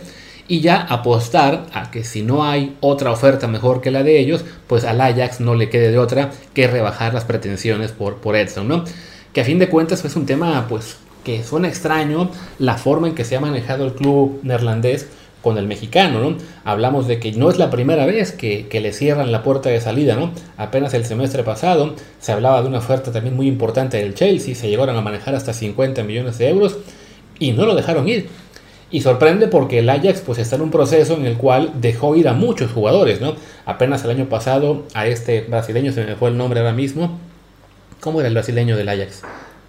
y 0.47 0.61
ya 0.61 0.81
apostar 0.81 1.65
a 1.73 1.91
que 1.91 2.03
si 2.03 2.21
no 2.21 2.45
hay 2.45 2.75
otra 2.79 3.11
oferta 3.11 3.47
mejor 3.47 3.81
que 3.81 3.91
la 3.91 4.03
de 4.03 4.19
ellos, 4.19 4.45
pues 4.67 4.85
al 4.85 5.01
Ajax 5.01 5.39
no 5.39 5.55
le 5.55 5.69
quede 5.69 5.91
de 5.91 5.99
otra 5.99 6.31
que 6.53 6.67
rebajar 6.67 7.13
las 7.13 7.25
pretensiones 7.25 7.91
por, 7.91 8.17
por 8.17 8.35
Edson, 8.35 8.67
¿no? 8.67 8.85
Que 9.33 9.41
a 9.41 9.45
fin 9.45 9.59
de 9.59 9.69
cuentas 9.69 10.03
es 10.05 10.15
un 10.15 10.25
tema 10.25 10.65
pues 10.69 10.97
que 11.23 11.43
suena 11.43 11.67
extraño 11.67 12.31
la 12.59 12.77
forma 12.77 13.09
en 13.09 13.15
que 13.15 13.25
se 13.25 13.35
ha 13.35 13.41
manejado 13.41 13.85
el 13.85 13.93
club 13.93 14.39
neerlandés 14.43 15.07
con 15.41 15.57
el 15.57 15.67
mexicano, 15.67 16.19
¿no? 16.19 16.37
Hablamos 16.63 17.07
de 17.07 17.19
que 17.19 17.31
no 17.33 17.49
es 17.49 17.57
la 17.57 17.69
primera 17.69 18.05
vez 18.05 18.31
que, 18.31 18.67
le 18.71 18.91
cierran 18.91 19.31
la 19.31 19.43
puerta 19.43 19.69
de 19.69 19.79
salida, 19.79 20.15
¿no? 20.15 20.31
Apenas 20.57 20.93
el 20.93 21.05
semestre 21.05 21.43
pasado 21.43 21.95
se 22.19 22.31
hablaba 22.31 22.61
de 22.61 22.67
una 22.67 22.79
oferta 22.79 23.11
también 23.11 23.35
muy 23.35 23.47
importante 23.47 23.97
del 23.97 24.13
Chelsea, 24.13 24.55
se 24.55 24.69
llegaron 24.69 24.95
a 24.95 25.01
manejar 25.01 25.35
hasta 25.35 25.53
50 25.53 26.03
millones 26.03 26.37
de 26.37 26.49
euros 26.49 26.77
y 27.39 27.51
no 27.51 27.65
lo 27.65 27.75
dejaron 27.75 28.07
ir. 28.07 28.29
Y 28.89 29.01
sorprende 29.01 29.47
porque 29.47 29.79
el 29.79 29.89
Ajax 29.89 30.21
pues 30.21 30.39
está 30.39 30.55
en 30.55 30.61
un 30.61 30.71
proceso 30.71 31.15
en 31.15 31.25
el 31.25 31.37
cual 31.37 31.73
dejó 31.81 32.15
ir 32.15 32.27
a 32.29 32.33
muchos 32.33 32.71
jugadores, 32.71 33.19
¿no? 33.19 33.35
Apenas 33.65 34.03
el 34.05 34.11
año 34.11 34.29
pasado 34.29 34.83
a 34.93 35.07
este 35.07 35.41
brasileño, 35.41 35.91
se 35.91 36.05
me 36.05 36.15
fue 36.15 36.29
el 36.29 36.37
nombre 36.37 36.61
ahora 36.61 36.73
mismo. 36.73 37.19
¿Cómo 37.99 38.19
era 38.21 38.27
el 38.27 38.33
brasileño 38.33 38.77
del 38.77 38.87
Ajax? 38.89 39.23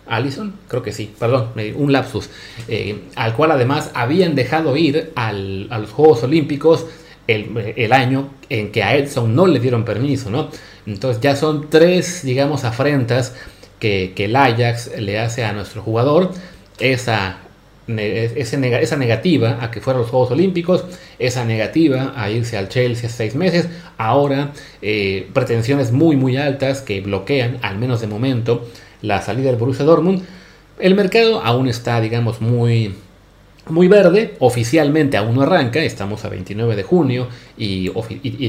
Allison, 0.09 0.55
creo 0.69 0.83
que 0.83 0.93
sí, 0.93 1.13
perdón, 1.19 1.51
un 1.77 1.93
lapsus, 1.93 2.29
eh, 2.69 3.03
al 3.17 3.35
cual 3.35 3.53
además 3.53 3.91
habían 3.95 4.35
dejado 4.35 4.77
ir 4.77 5.13
a 5.15 5.33
los 5.33 5.91
Juegos 5.91 6.23
Olímpicos 6.23 6.87
el, 7.29 7.93
año 7.93 8.31
en 8.49 8.73
que 8.73 8.83
a 8.83 8.97
Edson 8.97 9.35
no 9.35 9.47
le 9.47 9.61
dieron 9.61 9.85
permiso, 9.85 10.31
¿no? 10.31 10.49
Entonces 10.87 11.21
ya 11.23 11.37
son 11.37 11.69
tres, 11.69 12.23
digamos, 12.23 12.65
afrentas 12.65 13.35
que, 13.79 14.15
el 14.17 14.35
Ajax 14.35 14.99
le 14.99 15.19
hace 15.19 15.45
a 15.45 15.53
nuestro 15.53 15.83
jugador, 15.83 16.33
esa, 16.79 17.39
esa 17.87 18.97
negativa 18.97 19.59
a 19.61 19.71
que 19.71 19.81
fueran 19.81 20.03
los 20.03 20.11
Juegos 20.11 20.31
Olímpicos, 20.31 20.85
esa 21.19 21.45
negativa 21.45 22.15
a 22.17 22.31
irse 22.31 22.57
al 22.57 22.71
Chelsea 22.71 23.11
seis 23.11 23.35
meses, 23.35 23.69
ahora 23.99 24.53
eh, 24.81 25.29
pretensiones 25.35 25.93
muy, 25.93 26.17
muy 26.17 26.39
altas 26.39 26.81
que 26.81 27.03
bloquean, 27.03 27.59
al 27.61 27.77
menos 27.79 28.01
de 28.01 28.07
momento, 28.07 28.67
la 29.03 29.23
salida 29.23 29.49
del 29.49 29.57
Borussia 29.57 29.85
Dortmund. 29.85 30.23
El 30.79 30.95
mercado 30.95 31.41
aún 31.41 31.69
está, 31.69 32.01
digamos, 32.01 32.41
muy, 32.41 32.95
muy 33.69 33.89
verde. 33.89 34.35
Oficialmente 34.39 35.17
aún 35.17 35.35
no 35.35 35.43
arranca. 35.43 35.81
Estamos 35.81 36.25
a 36.25 36.29
29 36.29 36.77
de 36.77 36.83
junio 36.83 37.29
y, 37.57 37.91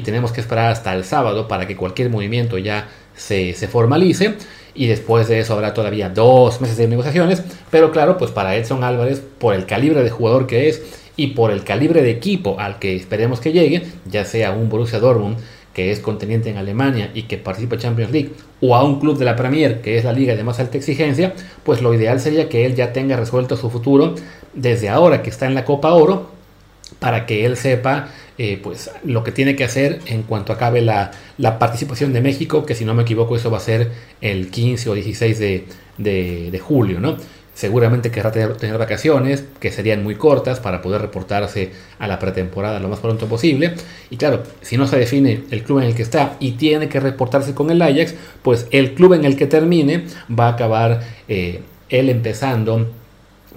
tenemos 0.01 0.31
que 0.31 0.41
esperar 0.41 0.71
hasta 0.71 0.93
el 0.93 1.03
sábado 1.03 1.47
para 1.47 1.67
que 1.67 1.75
cualquier 1.75 2.09
movimiento 2.09 2.57
ya 2.57 2.87
se, 3.15 3.53
formalice. 3.67 4.35
Y 4.75 4.87
después 4.87 5.27
de 5.27 5.39
eso 5.39 5.53
habrá 5.53 5.73
todavía 5.73 6.09
dos 6.09 6.61
meses 6.61 6.77
de 6.77 6.87
negociaciones. 6.87 7.43
Pero 7.71 7.91
claro, 7.91 8.17
pues 8.17 8.31
para 8.31 8.55
Edson 8.55 8.83
Álvarez, 8.83 9.21
por 9.39 9.55
el 9.55 9.65
calibre 9.65 10.03
de 10.03 10.09
jugador 10.09 10.47
que 10.47 10.69
es 10.69 10.81
y 11.15 11.27
por 11.27 11.51
el 11.51 11.63
calibre 11.63 12.01
de 12.01 12.11
equipo 12.11 12.59
al 12.59 12.79
que 12.79 12.95
esperemos 12.95 13.41
que 13.41 13.51
llegue, 13.51 13.85
ya 14.05 14.23
sea 14.23 14.51
un 14.51 14.69
Borussia 14.69 14.99
Dortmund 14.99 15.37
que 15.73 15.91
es 15.91 15.99
conteniente 15.99 16.49
en 16.49 16.57
Alemania 16.57 17.11
y 17.13 17.23
que 17.23 17.37
participa 17.37 17.75
en 17.75 17.81
Champions 17.81 18.11
League, 18.11 18.31
o 18.61 18.75
a 18.75 18.83
un 18.83 18.99
club 18.99 19.17
de 19.17 19.25
la 19.25 19.35
Premier, 19.35 19.81
que 19.81 19.97
es 19.97 20.03
la 20.03 20.13
liga 20.13 20.35
de 20.35 20.43
más 20.43 20.59
alta 20.59 20.77
exigencia, 20.77 21.33
pues 21.63 21.81
lo 21.81 21.93
ideal 21.93 22.19
sería 22.19 22.49
que 22.49 22.65
él 22.65 22.75
ya 22.75 22.91
tenga 22.91 23.15
resuelto 23.15 23.55
su 23.55 23.69
futuro 23.69 24.15
desde 24.53 24.89
ahora 24.89 25.21
que 25.21 25.29
está 25.29 25.45
en 25.45 25.55
la 25.55 25.65
Copa 25.65 25.93
Oro, 25.93 26.31
para 26.99 27.25
que 27.25 27.45
él 27.45 27.55
sepa 27.55 28.09
eh, 28.37 28.59
pues 28.61 28.89
lo 29.03 29.23
que 29.23 29.31
tiene 29.31 29.55
que 29.55 29.63
hacer 29.63 29.99
en 30.05 30.23
cuanto 30.23 30.53
acabe 30.53 30.81
la, 30.81 31.11
participación 31.59 32.13
de 32.13 32.21
México, 32.21 32.65
que 32.65 32.73
si 32.73 32.85
no 32.85 32.93
me 32.93 33.03
equivoco 33.03 33.35
eso 33.35 33.51
va 33.51 33.57
a 33.57 33.61
ser 33.61 33.91
el 34.21 34.49
15 34.49 34.89
o 34.89 34.93
16 34.93 35.39
de, 35.39 35.65
de, 35.97 36.49
de 36.51 36.59
julio, 36.59 36.99
¿no? 36.99 37.17
Seguramente 37.59 38.09
querrá 38.09 38.31
tener, 38.31 38.77
vacaciones, 38.77 39.43
que 39.59 39.69
serían 39.69 40.01
muy 40.01 40.15
cortas 40.15 40.61
para 40.61 40.81
poder 40.81 41.01
reportarse 41.01 41.73
a 41.99 42.07
la 42.07 42.17
pretemporada 42.17 42.79
lo 42.79 42.87
más 42.87 42.99
pronto 42.99 43.27
posible. 43.27 43.73
Y 44.09 44.15
claro, 44.15 44.43
si 44.61 44.77
no 44.77 44.87
se 44.87 44.97
define 44.97 45.43
el 45.51 45.63
club 45.63 45.79
en 45.79 45.87
el 45.87 45.93
que 45.93 46.03
está 46.03 46.37
y 46.39 46.51
tiene 46.51 46.87
que 46.87 47.01
reportarse 47.01 47.53
con 47.53 47.69
el 47.69 47.81
Ajax, 47.81 48.15
pues 48.43 48.65
el 48.71 48.93
club 48.93 49.11
en 49.11 49.25
el 49.25 49.35
que 49.35 49.45
termine 49.45 50.05
va 50.31 50.45
a 50.45 50.51
acabar 50.51 51.01
eh, 51.27 51.59
él 51.89 52.07
empezando 52.07 52.93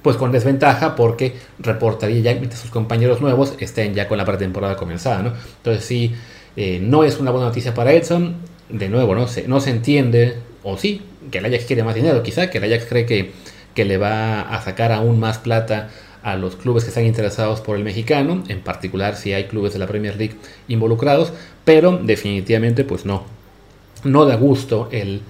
pues 0.02 0.16
con 0.16 0.32
desventaja 0.32 0.96
porque 0.96 1.34
reportaría 1.60 2.22
ya 2.22 2.34
mientras 2.34 2.60
sus 2.60 2.72
compañeros 2.72 3.20
nuevos 3.20 3.54
estén 3.60 3.94
ya 3.94 4.08
con 4.08 4.18
la 4.18 4.24
pretemporada 4.24 4.74
comenzada, 4.74 5.22
¿no? 5.22 5.32
Entonces 5.58 5.84
sí, 5.84 6.12
eh, 6.56 6.80
no 6.82 7.04
es 7.04 7.20
una 7.20 7.30
buena 7.30 7.46
noticia 7.46 7.72
para 7.72 7.92
Edson, 7.92 8.34
de 8.68 8.88
nuevo, 8.88 9.14
no 9.14 9.28
se, 9.28 9.46
no 9.46 9.60
se 9.60 9.70
entiende, 9.70 10.38
o 10.64 10.76
sí, 10.76 11.02
que 11.30 11.38
el 11.38 11.44
Ajax 11.44 11.66
quiere 11.66 11.84
más 11.84 11.94
dinero, 11.94 12.20
quizá 12.24 12.50
que 12.50 12.58
el 12.58 12.64
Ajax 12.64 12.86
cree 12.88 13.06
que 13.06 13.51
que 13.74 13.84
le 13.84 13.98
va 13.98 14.42
a 14.42 14.62
sacar 14.62 14.92
aún 14.92 15.18
más 15.20 15.38
plata 15.38 15.88
a 16.22 16.36
los 16.36 16.56
clubes 16.56 16.84
que 16.84 16.90
están 16.90 17.04
interesados 17.04 17.60
por 17.60 17.76
el 17.76 17.84
mexicano, 17.84 18.44
en 18.48 18.60
particular 18.60 19.16
si 19.16 19.32
hay 19.32 19.44
clubes 19.44 19.72
de 19.72 19.78
la 19.78 19.86
Premier 19.86 20.16
League 20.16 20.36
involucrados, 20.68 21.32
pero 21.64 21.98
definitivamente 21.98 22.84
pues 22.84 23.04
no, 23.04 23.24
no 24.04 24.24
da 24.24 24.36
gusto 24.36 24.88
el, 24.92 25.22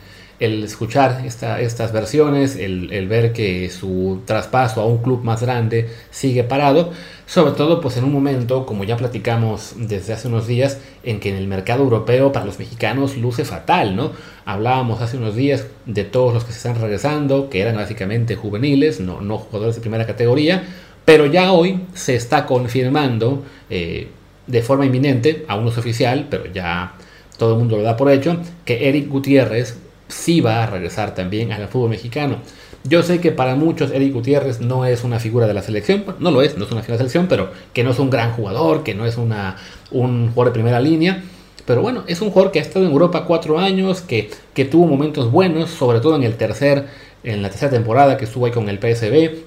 el 0.42 0.64
escuchar 0.64 1.24
estas 1.24 1.92
versiones, 1.92 2.56
el, 2.56 3.06
ver 3.08 3.32
que 3.32 3.70
su 3.70 4.22
traspaso 4.24 4.80
a 4.80 4.86
un 4.86 4.98
club 4.98 5.22
más 5.22 5.40
grande 5.40 5.88
sigue 6.10 6.42
parado, 6.42 6.90
sobre 7.26 7.52
todo 7.52 7.80
pues 7.80 7.96
en 7.96 8.02
un 8.02 8.12
momento, 8.12 8.66
como 8.66 8.82
ya 8.82 8.96
platicamos 8.96 9.74
desde 9.76 10.12
hace 10.12 10.26
unos 10.26 10.48
días, 10.48 10.80
en 11.04 11.20
que 11.20 11.28
en 11.28 11.36
el 11.36 11.46
mercado 11.46 11.84
europeo 11.84 12.32
para 12.32 12.44
los 12.44 12.58
mexicanos 12.58 13.16
luce 13.16 13.44
fatal, 13.44 13.94
¿no? 13.94 14.10
Hablábamos 14.44 15.00
hace 15.00 15.16
unos 15.16 15.36
días 15.36 15.68
de 15.86 16.02
todos 16.02 16.34
los 16.34 16.44
que 16.44 16.50
se 16.50 16.58
están 16.58 16.82
regresando, 16.82 17.48
que 17.48 17.60
eran 17.60 17.76
básicamente 17.76 18.34
juveniles, 18.34 18.98
no, 18.98 19.20
no 19.20 19.38
jugadores 19.38 19.76
de 19.76 19.80
primera 19.80 20.08
categoría, 20.08 20.64
pero 21.04 21.26
ya 21.26 21.52
hoy 21.52 21.82
se 21.94 22.16
está 22.16 22.46
confirmando 22.46 23.44
eh, 23.70 24.08
de 24.48 24.62
forma 24.62 24.86
inminente, 24.86 25.44
aún 25.46 25.64
no 25.64 25.70
es 25.70 25.78
oficial, 25.78 26.26
pero 26.28 26.46
ya 26.52 26.94
todo 27.38 27.52
el 27.52 27.60
mundo 27.60 27.76
lo 27.76 27.84
da 27.84 27.96
por 27.96 28.10
hecho, 28.10 28.38
que 28.64 28.88
Eric 28.88 29.08
Gutiérrez 29.08 29.78
sí 30.12 30.40
va 30.40 30.62
a 30.62 30.66
regresar 30.66 31.14
también 31.14 31.52
al 31.52 31.68
fútbol 31.68 31.90
mexicano. 31.90 32.36
Yo 32.84 33.02
sé 33.02 33.20
que 33.20 33.30
para 33.30 33.54
muchos 33.54 33.92
Eric 33.92 34.12
Gutiérrez 34.12 34.60
no 34.60 34.84
es 34.84 35.04
una 35.04 35.20
figura 35.20 35.46
de 35.46 35.54
la 35.54 35.62
selección, 35.62 36.04
no 36.18 36.30
lo 36.30 36.42
es, 36.42 36.56
no 36.56 36.64
es 36.64 36.72
una 36.72 36.82
figura 36.82 36.98
de 36.98 37.04
la 37.04 37.10
selección, 37.10 37.26
pero 37.28 37.50
que 37.72 37.84
no 37.84 37.90
es 37.90 37.98
un 37.98 38.10
gran 38.10 38.32
jugador, 38.32 38.82
que 38.82 38.94
no 38.94 39.06
es 39.06 39.16
una, 39.16 39.56
un 39.90 40.28
jugador 40.28 40.46
de 40.46 40.52
primera 40.52 40.80
línea. 40.80 41.22
Pero 41.64 41.80
bueno, 41.80 42.02
es 42.08 42.20
un 42.20 42.30
jugador 42.30 42.50
que 42.50 42.58
ha 42.58 42.62
estado 42.62 42.84
en 42.84 42.90
Europa 42.90 43.24
cuatro 43.24 43.58
años, 43.58 44.00
que, 44.00 44.30
que 44.52 44.64
tuvo 44.64 44.86
momentos 44.86 45.30
buenos, 45.30 45.70
sobre 45.70 46.00
todo 46.00 46.16
en 46.16 46.24
el 46.24 46.34
tercer, 46.34 46.86
en 47.22 47.40
la 47.40 47.50
tercera 47.50 47.70
temporada 47.70 48.16
que 48.16 48.24
estuvo 48.24 48.46
ahí 48.46 48.52
con 48.52 48.68
el 48.68 48.78
PSB, 48.78 49.44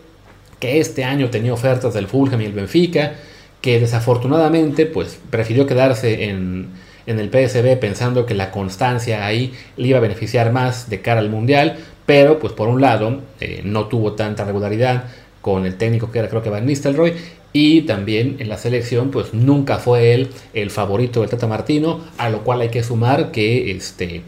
que 0.59 0.79
este 0.79 1.03
año 1.03 1.29
tenía 1.29 1.53
ofertas 1.53 1.93
del 1.93 2.07
Fulham 2.07 2.41
y 2.41 2.45
el 2.45 2.53
Benfica, 2.53 3.15
que 3.59 3.81
desafortunadamente 3.81 4.85
pues 4.85 5.19
prefirió 5.29 5.65
quedarse 5.65 6.29
en, 6.29 6.69
en 7.07 7.19
el 7.19 7.29
PSB 7.29 7.77
pensando 7.79 8.25
que 8.25 8.33
la 8.33 8.51
constancia 8.51 9.25
ahí 9.25 9.53
le 9.77 9.89
iba 9.89 9.97
a 9.97 10.01
beneficiar 10.01 10.51
más 10.51 10.89
de 10.89 11.01
cara 11.01 11.19
al 11.19 11.29
Mundial, 11.29 11.77
pero 12.05 12.39
pues 12.39 12.53
por 12.53 12.67
un 12.67 12.81
lado 12.81 13.21
eh, 13.39 13.61
no 13.63 13.87
tuvo 13.87 14.13
tanta 14.13 14.43
regularidad 14.43 15.05
con 15.41 15.65
el 15.65 15.77
técnico 15.77 16.11
que 16.11 16.19
era 16.19 16.29
creo 16.29 16.41
que 16.41 16.49
Van 16.49 16.65
Nistelrooy 16.65 17.13
y 17.53 17.83
también 17.83 18.37
en 18.39 18.49
la 18.49 18.57
selección 18.57 19.11
pues 19.11 19.33
nunca 19.33 19.77
fue 19.77 20.13
él 20.13 20.29
el 20.53 20.71
favorito 20.71 21.21
del 21.21 21.29
Tata 21.29 21.47
Martino, 21.47 22.01
a 22.17 22.29
lo 22.29 22.43
cual 22.43 22.61
hay 22.61 22.69
que 22.69 22.83
sumar 22.83 23.31
que 23.31 23.71
este 23.71 24.23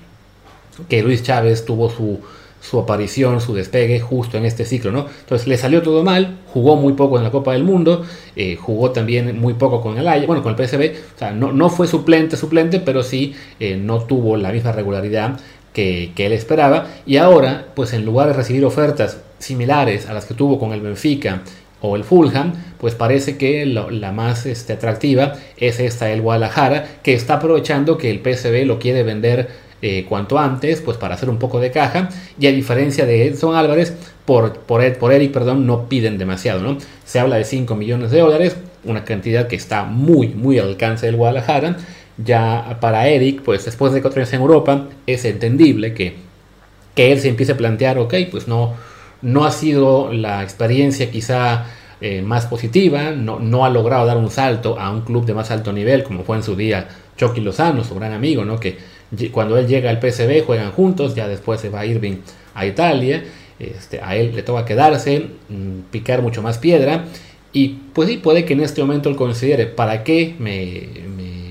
que 0.87 1.01
Luis 1.01 1.23
Chávez 1.23 1.65
tuvo 1.65 1.89
su 1.89 2.21
su 2.69 2.79
aparición, 2.79 3.39
su 3.39 3.53
despegue 3.53 3.99
justo 3.99 4.37
en 4.37 4.45
este 4.45 4.65
ciclo, 4.65 4.91
¿no? 4.91 5.05
Entonces 5.21 5.47
le 5.47 5.57
salió 5.57 5.81
todo 5.81 6.03
mal, 6.03 6.39
jugó 6.47 6.75
muy 6.75 6.93
poco 6.93 7.17
en 7.17 7.23
la 7.23 7.31
Copa 7.31 7.53
del 7.53 7.63
Mundo, 7.63 8.05
eh, 8.35 8.57
jugó 8.57 8.91
también 8.91 9.39
muy 9.39 9.53
poco 9.53 9.81
con 9.81 9.97
el 9.97 10.07
Ajax, 10.07 10.27
bueno, 10.27 10.43
con 10.43 10.53
el 10.53 10.67
PSV, 10.67 11.15
o 11.15 11.17
sea, 11.17 11.31
no, 11.31 11.53
no 11.53 11.69
fue 11.69 11.87
suplente, 11.87 12.35
suplente, 12.35 12.79
pero 12.79 13.03
sí 13.03 13.35
eh, 13.59 13.77
no 13.77 13.99
tuvo 13.99 14.35
la 14.35 14.51
misma 14.51 14.73
regularidad 14.73 15.39
que, 15.73 16.11
él 16.17 16.31
esperaba, 16.31 16.87
y 17.05 17.17
ahora, 17.17 17.67
pues 17.75 17.93
en 17.93 18.03
lugar 18.03 18.27
de 18.27 18.33
recibir 18.33 18.65
ofertas 18.65 19.21
similares 19.37 20.09
a 20.09 20.13
las 20.13 20.25
que 20.25 20.33
tuvo 20.33 20.57
con 20.57 20.73
el 20.73 20.81
Benfica 20.81 21.43
o 21.81 21.95
el 21.95 22.03
Fulham, 22.03 22.53
pues 22.79 22.95
parece 22.95 23.37
que 23.37 23.63
la 23.67 24.11
más 24.11 24.47
este, 24.47 24.73
atractiva 24.73 25.33
es 25.57 25.79
esta, 25.79 26.09
el 26.09 26.23
Guadalajara, 26.23 26.87
que 27.03 27.13
está 27.13 27.35
aprovechando 27.35 27.99
que 27.99 28.09
el 28.09 28.21
PSV 28.21 28.65
lo 28.65 28.79
quiere 28.79 29.03
vender 29.03 29.66
eh, 29.81 30.05
cuanto 30.09 30.39
antes, 30.39 30.81
pues 30.81 30.97
para 30.97 31.15
hacer 31.15 31.29
un 31.29 31.37
poco 31.37 31.59
de 31.59 31.71
caja. 31.71 32.09
Y 32.39 32.47
a 32.47 32.51
diferencia 32.51 33.05
de 33.05 33.27
Edson 33.27 33.55
Álvarez, 33.55 33.95
por, 34.25 34.59
por, 34.59 34.97
por 34.97 35.13
Eric, 35.13 35.31
perdón, 35.31 35.65
no 35.65 35.87
piden 35.87 36.17
demasiado, 36.17 36.61
¿no? 36.61 36.77
Se 37.05 37.19
habla 37.19 37.37
de 37.37 37.43
5 37.43 37.75
millones 37.75 38.11
de 38.11 38.19
dólares, 38.19 38.57
una 38.83 39.03
cantidad 39.03 39.47
que 39.47 39.55
está 39.55 39.83
muy, 39.83 40.29
muy 40.29 40.59
al 40.59 40.69
alcance 40.69 41.05
del 41.05 41.15
Guadalajara. 41.15 41.77
Ya 42.17 42.77
para 42.81 43.07
Eric, 43.07 43.41
pues 43.43 43.65
después 43.65 43.93
de 43.93 44.01
cuatro 44.01 44.19
años 44.19 44.33
en 44.33 44.41
Europa, 44.41 44.87
es 45.05 45.23
entendible 45.23 45.93
que, 45.93 46.15
que 46.95 47.11
él 47.11 47.19
se 47.19 47.29
empiece 47.29 47.51
a 47.51 47.57
plantear, 47.57 47.99
ok, 47.99 48.15
pues 48.31 48.47
no, 48.47 48.73
no 49.21 49.45
ha 49.45 49.51
sido 49.51 50.11
la 50.11 50.41
experiencia 50.41 51.11
quizá 51.11 51.65
eh, 52.01 52.21
más 52.21 52.47
positiva, 52.47 53.11
no, 53.11 53.39
no 53.39 53.65
ha 53.65 53.69
logrado 53.69 54.05
dar 54.05 54.17
un 54.17 54.31
salto 54.31 54.79
a 54.79 54.89
un 54.89 55.01
club 55.01 55.25
de 55.25 55.33
más 55.35 55.51
alto 55.51 55.71
nivel, 55.73 56.03
como 56.03 56.23
fue 56.23 56.37
en 56.37 56.43
su 56.43 56.55
día 56.55 56.87
Chucky 57.17 57.41
Lozano, 57.41 57.83
su 57.83 57.95
gran 57.95 58.13
amigo, 58.13 58.45
¿no? 58.45 58.59
Que 58.59 58.77
cuando 59.31 59.57
él 59.57 59.67
llega 59.67 59.89
al 59.89 59.99
PSV 59.99 60.45
juegan 60.45 60.71
juntos, 60.71 61.15
ya 61.15 61.27
después 61.27 61.61
se 61.61 61.69
va 61.69 61.85
Irving 61.85 62.17
a 62.53 62.65
Italia, 62.65 63.23
este, 63.59 64.01
a 64.01 64.15
él 64.15 64.35
le 64.35 64.43
toca 64.43 64.65
quedarse, 64.65 65.27
mm, 65.49 65.79
picar 65.91 66.21
mucho 66.21 66.41
más 66.41 66.57
piedra. 66.57 67.05
Y 67.53 67.69
pues 67.93 68.09
sí, 68.09 68.17
puede 68.17 68.45
que 68.45 68.53
en 68.53 68.61
este 68.61 68.81
momento 68.81 69.09
él 69.09 69.15
considere 69.15 69.65
para 69.65 70.03
qué 70.03 70.35
me, 70.37 71.07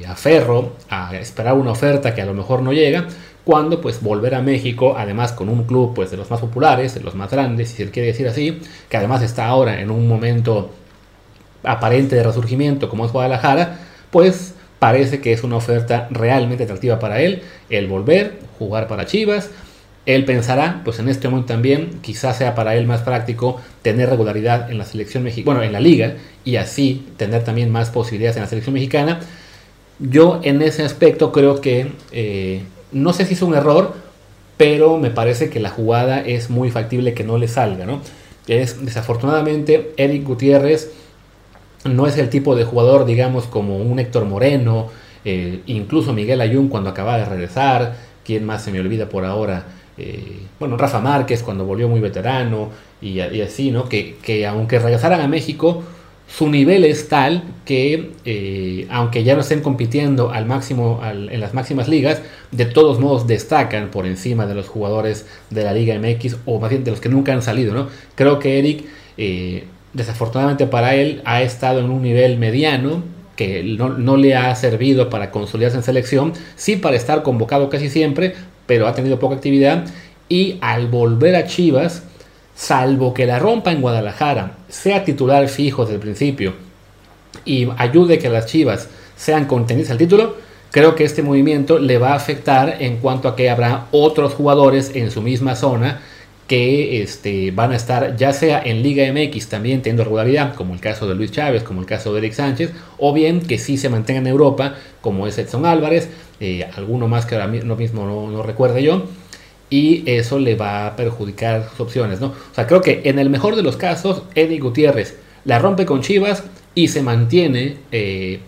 aferro 0.06 0.76
a 0.88 1.16
esperar 1.16 1.54
una 1.54 1.72
oferta 1.72 2.14
que 2.14 2.22
a 2.22 2.26
lo 2.26 2.32
mejor 2.32 2.62
no 2.62 2.72
llega, 2.72 3.08
cuando 3.44 3.80
pues 3.80 4.00
volver 4.00 4.36
a 4.36 4.40
México, 4.40 4.94
además 4.96 5.32
con 5.32 5.48
un 5.48 5.64
club 5.64 5.94
pues 5.94 6.12
de 6.12 6.16
los 6.16 6.30
más 6.30 6.40
populares, 6.40 6.94
de 6.94 7.00
los 7.00 7.16
más 7.16 7.30
grandes, 7.30 7.70
si 7.70 7.76
se 7.76 7.90
quiere 7.90 8.08
decir 8.08 8.28
así, 8.28 8.60
que 8.88 8.96
además 8.96 9.22
está 9.22 9.46
ahora 9.46 9.80
en 9.80 9.90
un 9.90 10.06
momento 10.06 10.70
aparente 11.64 12.14
de 12.14 12.22
resurgimiento 12.22 12.88
como 12.88 13.04
es 13.04 13.12
Guadalajara, 13.12 13.80
pues 14.10 14.54
parece 14.78 15.20
que 15.20 15.32
es 15.32 15.42
una 15.42 15.56
oferta 15.56 16.08
realmente 16.10 16.64
atractiva 16.64 16.98
para 16.98 17.20
él, 17.20 17.42
el 17.70 17.86
volver, 17.86 18.38
jugar 18.58 18.88
para 18.88 19.06
Chivas. 19.06 19.50
Él 20.04 20.24
pensará, 20.24 20.82
pues 20.84 21.00
en 21.00 21.08
este 21.08 21.28
momento 21.28 21.48
también, 21.48 21.98
quizás 22.00 22.38
sea 22.38 22.54
para 22.54 22.76
él 22.76 22.86
más 22.86 23.02
práctico 23.02 23.60
tener 23.82 24.08
regularidad 24.08 24.70
en 24.70 24.78
la 24.78 24.84
selección 24.84 25.24
mexicana, 25.24 25.56
bueno, 25.56 25.66
en 25.66 25.72
la 25.72 25.80
liga, 25.80 26.14
y 26.44 26.56
así 26.56 27.06
tener 27.16 27.42
también 27.42 27.70
más 27.70 27.90
posibilidades 27.90 28.36
en 28.36 28.42
la 28.42 28.48
selección 28.48 28.74
mexicana. 28.74 29.20
Yo 29.98 30.40
en 30.44 30.62
ese 30.62 30.84
aspecto 30.84 31.32
creo 31.32 31.60
que, 31.60 31.88
eh, 32.12 32.62
no 32.92 33.12
sé 33.12 33.24
si 33.24 33.34
es 33.34 33.42
un 33.42 33.54
error, 33.54 33.94
pero 34.56 34.98
me 34.98 35.10
parece 35.10 35.50
que 35.50 35.58
la 35.58 35.70
jugada 35.70 36.20
es 36.20 36.50
muy 36.50 36.70
factible 36.70 37.14
que 37.14 37.24
no 37.24 37.36
le 37.38 37.48
salga, 37.48 37.84
¿no? 37.84 38.00
Es 38.46 38.84
desafortunadamente 38.84 39.92
Eric 39.96 40.22
Gutiérrez 40.22 40.92
no 41.84 42.06
es 42.06 42.18
el 42.18 42.30
tipo 42.30 42.56
de 42.56 42.64
jugador, 42.64 43.04
digamos, 43.04 43.46
como 43.46 43.76
un 43.78 43.98
Héctor 43.98 44.24
Moreno, 44.24 44.88
eh, 45.24 45.60
incluso 45.66 46.12
Miguel 46.12 46.40
Ayun 46.40 46.68
cuando 46.68 46.90
acaba 46.90 47.18
de 47.18 47.24
regresar, 47.24 47.96
quien 48.24 48.44
más 48.44 48.62
se 48.62 48.72
me 48.72 48.80
olvida 48.80 49.08
por 49.08 49.24
ahora, 49.24 49.66
eh, 49.98 50.40
bueno, 50.58 50.76
Rafa 50.76 51.00
Márquez 51.00 51.42
cuando 51.42 51.64
volvió 51.64 51.88
muy 51.88 52.00
veterano 52.00 52.70
y, 53.00 53.20
así, 53.20 53.70
¿no? 53.70 53.88
Que, 53.88 54.16
que, 54.22 54.46
aunque 54.46 54.78
regresaran 54.78 55.20
a 55.20 55.28
México, 55.28 55.82
su 56.28 56.48
nivel 56.48 56.84
es 56.84 57.08
tal 57.08 57.42
que, 57.64 58.10
eh, 58.24 58.86
aunque 58.90 59.22
ya 59.22 59.34
no 59.34 59.40
estén 59.40 59.60
compitiendo 59.60 60.30
al 60.30 60.44
máximo 60.44 61.00
en 61.04 61.40
las 61.40 61.54
máximas 61.54 61.88
ligas, 61.88 62.20
de 62.50 62.64
todos 62.64 62.98
modos 62.98 63.26
destacan 63.26 63.90
por 63.90 64.06
encima 64.06 64.46
de 64.46 64.54
los 64.54 64.68
jugadores 64.68 65.26
de 65.50 65.64
la 65.64 65.72
Liga 65.72 65.98
MX 65.98 66.38
o 66.44 66.58
más 66.58 66.70
bien 66.70 66.84
de 66.84 66.90
los 66.90 67.00
que 67.00 67.08
nunca 67.08 67.32
han 67.32 67.42
salido, 67.42 67.74
¿no? 67.74 67.88
Creo 68.16 68.38
que 68.38 68.58
Eric 68.58 68.84
desafortunadamente 69.96 70.66
para 70.66 70.94
él 70.94 71.22
ha 71.24 71.42
estado 71.42 71.80
en 71.80 71.90
un 71.90 72.02
nivel 72.02 72.38
mediano 72.38 73.02
que 73.34 73.62
no, 73.62 74.16
le 74.16 74.34
ha 74.34 74.54
servido 74.54 75.10
para 75.10 75.30
consolidarse 75.30 75.76
en 75.76 75.82
selección, 75.82 76.32
sí 76.54 76.76
para 76.76 76.96
estar 76.96 77.22
convocado 77.22 77.68
casi 77.68 77.90
siempre, 77.90 78.34
pero 78.66 78.86
ha 78.86 78.94
tenido 78.94 79.18
poca 79.18 79.34
actividad. 79.34 79.84
Y 80.28 80.56
al 80.60 80.86
volver 80.86 81.36
a 81.36 81.46
Chivas, 81.46 82.02
salvo 82.54 83.12
que 83.12 83.26
la 83.26 83.38
rompa 83.38 83.72
en 83.72 83.82
Guadalajara, 83.82 84.56
sea 84.68 85.04
titular 85.04 85.48
fijo 85.48 85.82
desde 85.82 85.96
el 85.96 86.00
principio 86.00 86.54
y 87.44 87.68
ayude 87.76 88.18
que 88.18 88.30
las 88.30 88.46
Chivas 88.46 88.88
sean 89.16 89.44
contenidas 89.44 89.90
al 89.90 89.98
título, 89.98 90.36
creo 90.70 90.94
que 90.94 91.04
este 91.04 91.22
movimiento 91.22 91.78
le 91.78 91.98
va 91.98 92.12
a 92.12 92.16
afectar 92.16 92.76
en 92.80 92.96
cuanto 92.98 93.28
a 93.28 93.36
que 93.36 93.50
habrá 93.50 93.86
otros 93.90 94.34
jugadores 94.34 94.92
en 94.94 95.10
su 95.10 95.22
misma 95.22 95.54
zona 95.54 96.00
que 96.46 97.02
este, 97.02 97.50
van 97.50 97.72
a 97.72 97.76
estar 97.76 98.16
ya 98.16 98.32
sea 98.32 98.62
en 98.64 98.82
Liga 98.82 99.04
MX 99.12 99.48
también 99.48 99.82
teniendo 99.82 100.04
regularidad, 100.04 100.54
como 100.54 100.74
el 100.74 100.80
caso 100.80 101.08
de 101.08 101.14
Luis 101.14 101.32
Chávez, 101.32 101.62
como 101.62 101.80
el 101.80 101.86
caso 101.86 102.12
de 102.12 102.20
Eric 102.20 102.32
Sánchez, 102.34 102.72
o 102.98 103.12
bien 103.12 103.40
que 103.40 103.58
sí 103.58 103.76
se 103.76 103.88
mantengan 103.88 104.26
en 104.26 104.32
Europa, 104.32 104.74
como 105.00 105.26
es 105.26 105.38
Edson 105.38 105.66
Álvarez, 105.66 106.08
eh, 106.40 106.68
alguno 106.76 107.08
más 107.08 107.26
que 107.26 107.34
ahora 107.34 107.48
mismo 107.48 108.06
no, 108.06 108.30
no 108.30 108.42
recuerde 108.42 108.82
yo, 108.82 109.04
y 109.70 110.04
eso 110.06 110.38
le 110.38 110.54
va 110.54 110.86
a 110.86 110.96
perjudicar 110.96 111.68
sus 111.70 111.80
opciones, 111.80 112.20
¿no? 112.20 112.28
O 112.28 112.54
sea, 112.54 112.66
creo 112.66 112.80
que 112.80 113.02
en 113.04 113.18
el 113.18 113.30
mejor 113.30 113.56
de 113.56 113.62
los 113.62 113.76
casos, 113.76 114.22
Eddie 114.34 114.60
Gutiérrez 114.60 115.16
la 115.44 115.58
rompe 115.58 115.86
con 115.86 116.02
Chivas 116.02 116.44
y 116.74 116.88
se 116.88 117.02
mantiene 117.02 117.76
eh, 117.90 118.40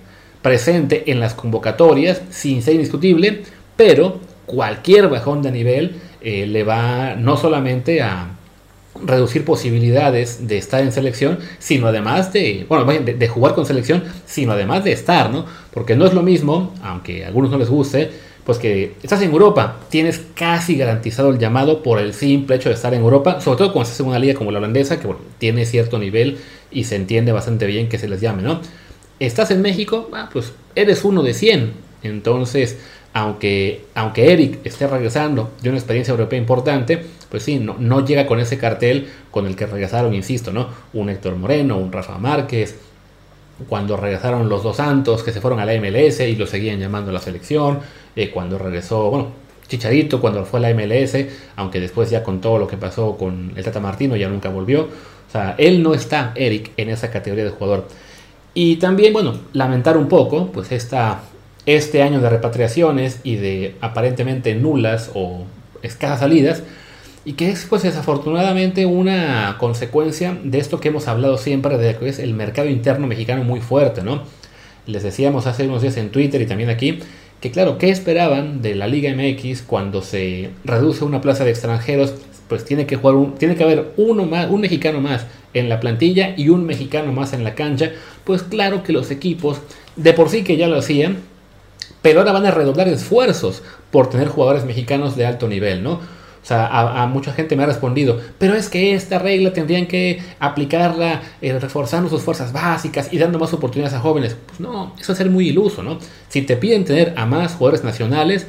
presente 0.42 1.10
en 1.10 1.18
las 1.18 1.34
convocatorias 1.34 2.22
sin 2.30 2.62
ser 2.62 2.74
indiscutible, 2.74 3.42
pero 3.76 4.20
cualquier 4.46 5.08
bajón 5.08 5.42
de 5.42 5.52
nivel 5.52 5.96
eh, 6.20 6.46
le 6.46 6.64
va 6.64 7.14
no 7.16 7.36
solamente 7.36 8.02
a 8.02 8.38
reducir 9.04 9.44
posibilidades 9.44 10.48
de 10.48 10.58
estar 10.58 10.82
en 10.82 10.92
selección, 10.92 11.38
sino 11.58 11.86
además 11.86 12.32
de, 12.32 12.66
bueno, 12.68 12.84
de, 12.84 13.28
jugar 13.28 13.54
con 13.54 13.66
selección, 13.66 14.02
sino 14.26 14.52
además 14.52 14.84
de 14.84 14.92
estar, 14.92 15.30
¿no? 15.30 15.46
Porque 15.72 15.96
no 15.96 16.06
es 16.06 16.14
lo 16.14 16.22
mismo, 16.22 16.74
aunque 16.82 17.24
a 17.24 17.28
algunos 17.28 17.50
no 17.50 17.58
les 17.58 17.68
guste, 17.68 18.10
pues 18.44 18.58
que 18.58 18.94
estás 19.02 19.20
en 19.22 19.30
Europa, 19.30 19.76
tienes 19.90 20.22
casi 20.34 20.76
garantizado 20.76 21.30
el 21.30 21.38
llamado 21.38 21.82
por 21.82 21.98
el 21.98 22.14
simple 22.14 22.56
hecho 22.56 22.70
de 22.70 22.74
estar 22.74 22.94
en 22.94 23.02
Europa, 23.02 23.40
sobre 23.40 23.58
todo 23.58 23.72
cuando 23.72 23.84
estás 23.84 24.00
en 24.00 24.06
una 24.06 24.18
liga 24.18 24.34
como 24.34 24.50
la 24.50 24.58
holandesa, 24.58 24.98
que 24.98 25.08
tiene 25.36 25.66
cierto 25.66 25.98
nivel 25.98 26.38
y 26.70 26.84
se 26.84 26.96
entiende 26.96 27.30
bastante 27.32 27.66
bien 27.66 27.88
que 27.88 27.98
se 27.98 28.08
les 28.08 28.20
llame, 28.20 28.42
¿no? 28.42 28.60
Estás 29.20 29.50
en 29.50 29.60
México, 29.62 30.08
ah, 30.14 30.30
pues 30.32 30.52
eres 30.74 31.04
uno 31.04 31.22
de 31.22 31.34
100, 31.34 31.72
entonces 32.02 32.78
aunque, 33.12 33.86
aunque 33.94 34.32
Eric 34.32 34.60
esté 34.64 34.86
regresando 34.86 35.50
de 35.62 35.70
una 35.70 35.78
experiencia 35.78 36.12
europea 36.12 36.38
importante, 36.38 37.04
pues 37.30 37.42
sí, 37.42 37.58
no, 37.58 37.76
no 37.78 38.04
llega 38.04 38.26
con 38.26 38.40
ese 38.40 38.58
cartel 38.58 39.08
con 39.30 39.46
el 39.46 39.56
que 39.56 39.66
regresaron, 39.66 40.14
insisto, 40.14 40.52
¿no? 40.52 40.68
Un 40.92 41.10
Héctor 41.10 41.36
Moreno, 41.36 41.78
un 41.78 41.92
Rafa 41.92 42.18
Márquez, 42.18 42.76
cuando 43.68 43.96
regresaron 43.96 44.48
los 44.48 44.62
dos 44.62 44.76
Santos 44.76 45.22
que 45.22 45.32
se 45.32 45.40
fueron 45.40 45.58
a 45.58 45.64
la 45.64 45.72
MLS 45.80 46.20
y 46.20 46.36
lo 46.36 46.46
seguían 46.46 46.78
llamando 46.78 47.10
a 47.10 47.14
la 47.14 47.20
selección, 47.20 47.80
eh, 48.14 48.30
cuando 48.30 48.58
regresó, 48.58 49.10
bueno, 49.10 49.28
Chicharito 49.68 50.20
cuando 50.20 50.44
fue 50.44 50.60
a 50.60 50.62
la 50.62 50.74
MLS, 50.74 51.26
aunque 51.56 51.80
después 51.80 52.08
ya 52.08 52.22
con 52.22 52.40
todo 52.40 52.58
lo 52.58 52.66
que 52.66 52.76
pasó 52.76 53.16
con 53.16 53.52
el 53.54 53.64
Tata 53.64 53.80
Martino 53.80 54.16
ya 54.16 54.28
nunca 54.28 54.48
volvió. 54.48 54.82
O 54.82 55.30
sea, 55.30 55.54
él 55.58 55.82
no 55.82 55.92
está, 55.92 56.32
Eric, 56.34 56.72
en 56.78 56.88
esa 56.88 57.10
categoría 57.10 57.44
de 57.44 57.50
jugador. 57.50 57.86
Y 58.54 58.76
también, 58.76 59.12
bueno, 59.12 59.34
lamentar 59.52 59.98
un 59.98 60.08
poco, 60.08 60.50
pues 60.50 60.72
esta, 60.72 61.20
este 61.76 62.02
año 62.02 62.20
de 62.20 62.30
repatriaciones 62.30 63.20
y 63.24 63.36
de 63.36 63.74
aparentemente 63.82 64.54
nulas 64.54 65.10
o 65.14 65.44
escasas 65.82 66.20
salidas, 66.20 66.62
y 67.26 67.34
que 67.34 67.50
es 67.50 67.66
pues 67.68 67.82
desafortunadamente 67.82 68.86
una 68.86 69.56
consecuencia 69.58 70.38
de 70.42 70.58
esto 70.58 70.80
que 70.80 70.88
hemos 70.88 71.08
hablado 71.08 71.36
siempre 71.36 71.76
de 71.76 71.94
que 71.96 72.08
es 72.08 72.18
el 72.18 72.32
mercado 72.32 72.70
interno 72.70 73.06
mexicano 73.06 73.44
muy 73.44 73.60
fuerte, 73.60 74.02
¿no? 74.02 74.22
Les 74.86 75.02
decíamos 75.02 75.46
hace 75.46 75.66
unos 75.66 75.82
días 75.82 75.98
en 75.98 76.08
Twitter 76.08 76.40
y 76.40 76.46
también 76.46 76.70
aquí 76.70 77.00
que 77.40 77.50
claro, 77.50 77.76
¿qué 77.76 77.90
esperaban 77.90 78.62
de 78.62 78.74
la 78.74 78.88
Liga 78.88 79.14
MX 79.14 79.62
cuando 79.62 80.00
se 80.00 80.50
reduce 80.64 81.04
una 81.04 81.20
plaza 81.20 81.44
de 81.44 81.50
extranjeros? 81.50 82.14
Pues 82.48 82.64
tiene 82.64 82.86
que 82.86 82.96
jugar 82.96 83.34
tiene 83.38 83.56
que 83.56 83.62
haber 83.62 83.92
uno 83.98 84.24
más, 84.24 84.48
un 84.50 84.62
mexicano 84.62 85.02
más 85.02 85.26
en 85.52 85.68
la 85.68 85.80
plantilla 85.80 86.34
y 86.34 86.48
un 86.48 86.64
mexicano 86.64 87.12
más 87.12 87.34
en 87.34 87.44
la 87.44 87.54
cancha. 87.54 87.92
Pues 88.24 88.42
claro 88.42 88.82
que 88.82 88.94
los 88.94 89.10
equipos 89.10 89.60
de 89.96 90.14
por 90.14 90.30
sí 90.30 90.42
que 90.44 90.56
ya 90.56 90.66
lo 90.66 90.78
hacían, 90.78 91.18
pero 92.08 92.20
ahora 92.20 92.32
van 92.32 92.46
a 92.46 92.50
redoblar 92.50 92.88
esfuerzos 92.88 93.62
por 93.90 94.08
tener 94.08 94.28
jugadores 94.28 94.64
mexicanos 94.64 95.14
de 95.14 95.26
alto 95.26 95.46
nivel, 95.46 95.82
¿no? 95.82 95.92
O 95.92 96.46
sea, 96.48 97.02
a, 97.02 97.06
mucha 97.06 97.34
gente 97.34 97.54
me 97.54 97.64
ha 97.64 97.66
respondido, 97.66 98.18
pero 98.38 98.54
es 98.54 98.70
que 98.70 98.94
esta 98.94 99.18
regla 99.18 99.52
tendrían 99.52 99.86
que 99.86 100.18
aplicarla 100.40 101.20
eh, 101.42 101.58
reforzando 101.58 102.08
sus 102.08 102.22
fuerzas 102.22 102.54
básicas 102.54 103.12
y 103.12 103.18
dando 103.18 103.38
más 103.38 103.52
oportunidades 103.52 103.94
a 103.94 104.00
jóvenes. 104.00 104.38
Pues 104.46 104.58
no, 104.58 104.94
eso 104.98 105.12
es 105.12 105.18
ser 105.18 105.28
muy 105.28 105.48
iluso, 105.48 105.82
¿no? 105.82 105.98
Si 106.30 106.40
te 106.40 106.56
piden 106.56 106.86
tener 106.86 107.12
a 107.18 107.26
más 107.26 107.56
jugadores 107.56 107.84
nacionales, 107.84 108.46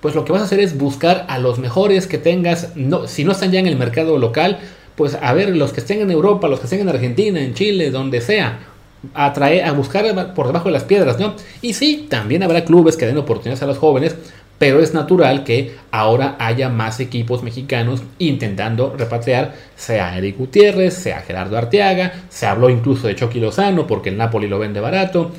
pues 0.00 0.14
lo 0.14 0.24
que 0.24 0.32
vas 0.32 0.40
a 0.40 0.46
hacer 0.46 0.60
es 0.60 0.78
buscar 0.78 1.26
a 1.28 1.38
los 1.38 1.58
mejores 1.58 2.06
que 2.06 2.16
tengas, 2.16 2.74
no, 2.76 3.06
si 3.08 3.24
no 3.24 3.32
están 3.32 3.52
ya 3.52 3.60
en 3.60 3.66
el 3.66 3.76
mercado 3.76 4.16
local, 4.16 4.58
pues 4.96 5.18
a 5.20 5.34
ver 5.34 5.54
los 5.54 5.74
que 5.74 5.80
estén 5.80 6.00
en 6.00 6.10
Europa, 6.10 6.48
los 6.48 6.60
que 6.60 6.64
estén 6.64 6.80
en 6.80 6.88
Argentina, 6.88 7.42
en 7.42 7.52
Chile, 7.52 7.90
donde 7.90 8.22
sea, 8.22 8.71
a, 9.14 9.26
a 9.26 9.72
buscar 9.72 10.34
por 10.34 10.46
debajo 10.46 10.68
de 10.68 10.72
las 10.72 10.84
piedras, 10.84 11.18
¿no? 11.18 11.34
Y 11.60 11.74
sí, 11.74 12.06
también 12.08 12.42
habrá 12.42 12.64
clubes 12.64 12.96
que 12.96 13.06
den 13.06 13.18
oportunidades 13.18 13.62
a 13.62 13.66
los 13.66 13.78
jóvenes, 13.78 14.16
pero 14.58 14.80
es 14.80 14.94
natural 14.94 15.42
que 15.42 15.74
ahora 15.90 16.36
haya 16.38 16.68
más 16.68 17.00
equipos 17.00 17.42
mexicanos 17.42 18.02
intentando 18.18 18.94
repatriar, 18.96 19.54
sea 19.74 20.16
Eric 20.16 20.38
Gutiérrez, 20.38 20.94
sea 20.94 21.22
Gerardo 21.22 21.58
Arteaga, 21.58 22.12
se 22.28 22.46
habló 22.46 22.70
incluso 22.70 23.08
de 23.08 23.16
Chucky 23.16 23.40
Lozano 23.40 23.88
porque 23.88 24.10
el 24.10 24.16
Napoli 24.16 24.46
lo 24.46 24.60
vende 24.60 24.78
barato. 24.78 25.32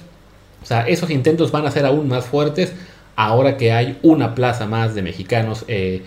O 0.62 0.66
sea, 0.66 0.88
esos 0.88 1.10
intentos 1.10 1.52
van 1.52 1.66
a 1.66 1.72
ser 1.72 1.86
aún 1.86 2.10
más 2.10 2.26
fuertes 2.26 2.74
ahora 3.16 3.58
que 3.58 3.72
hay 3.72 3.98
una 4.02 4.36
plaza 4.36 4.66
más 4.66 4.96
de 4.96 5.02
mexicanos 5.02 5.66
eh, 5.68 6.02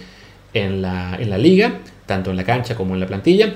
en, 0.55 0.83
la, 0.83 1.17
en, 1.19 1.31
la, 1.31 1.39
liga, 1.39 1.73
tanto 2.07 2.31
en 2.31 2.37
la 2.37 2.45
cancha 2.45 2.75
como 2.75 2.95
en 2.95 3.01
la 3.01 3.07
plantilla. 3.07 3.55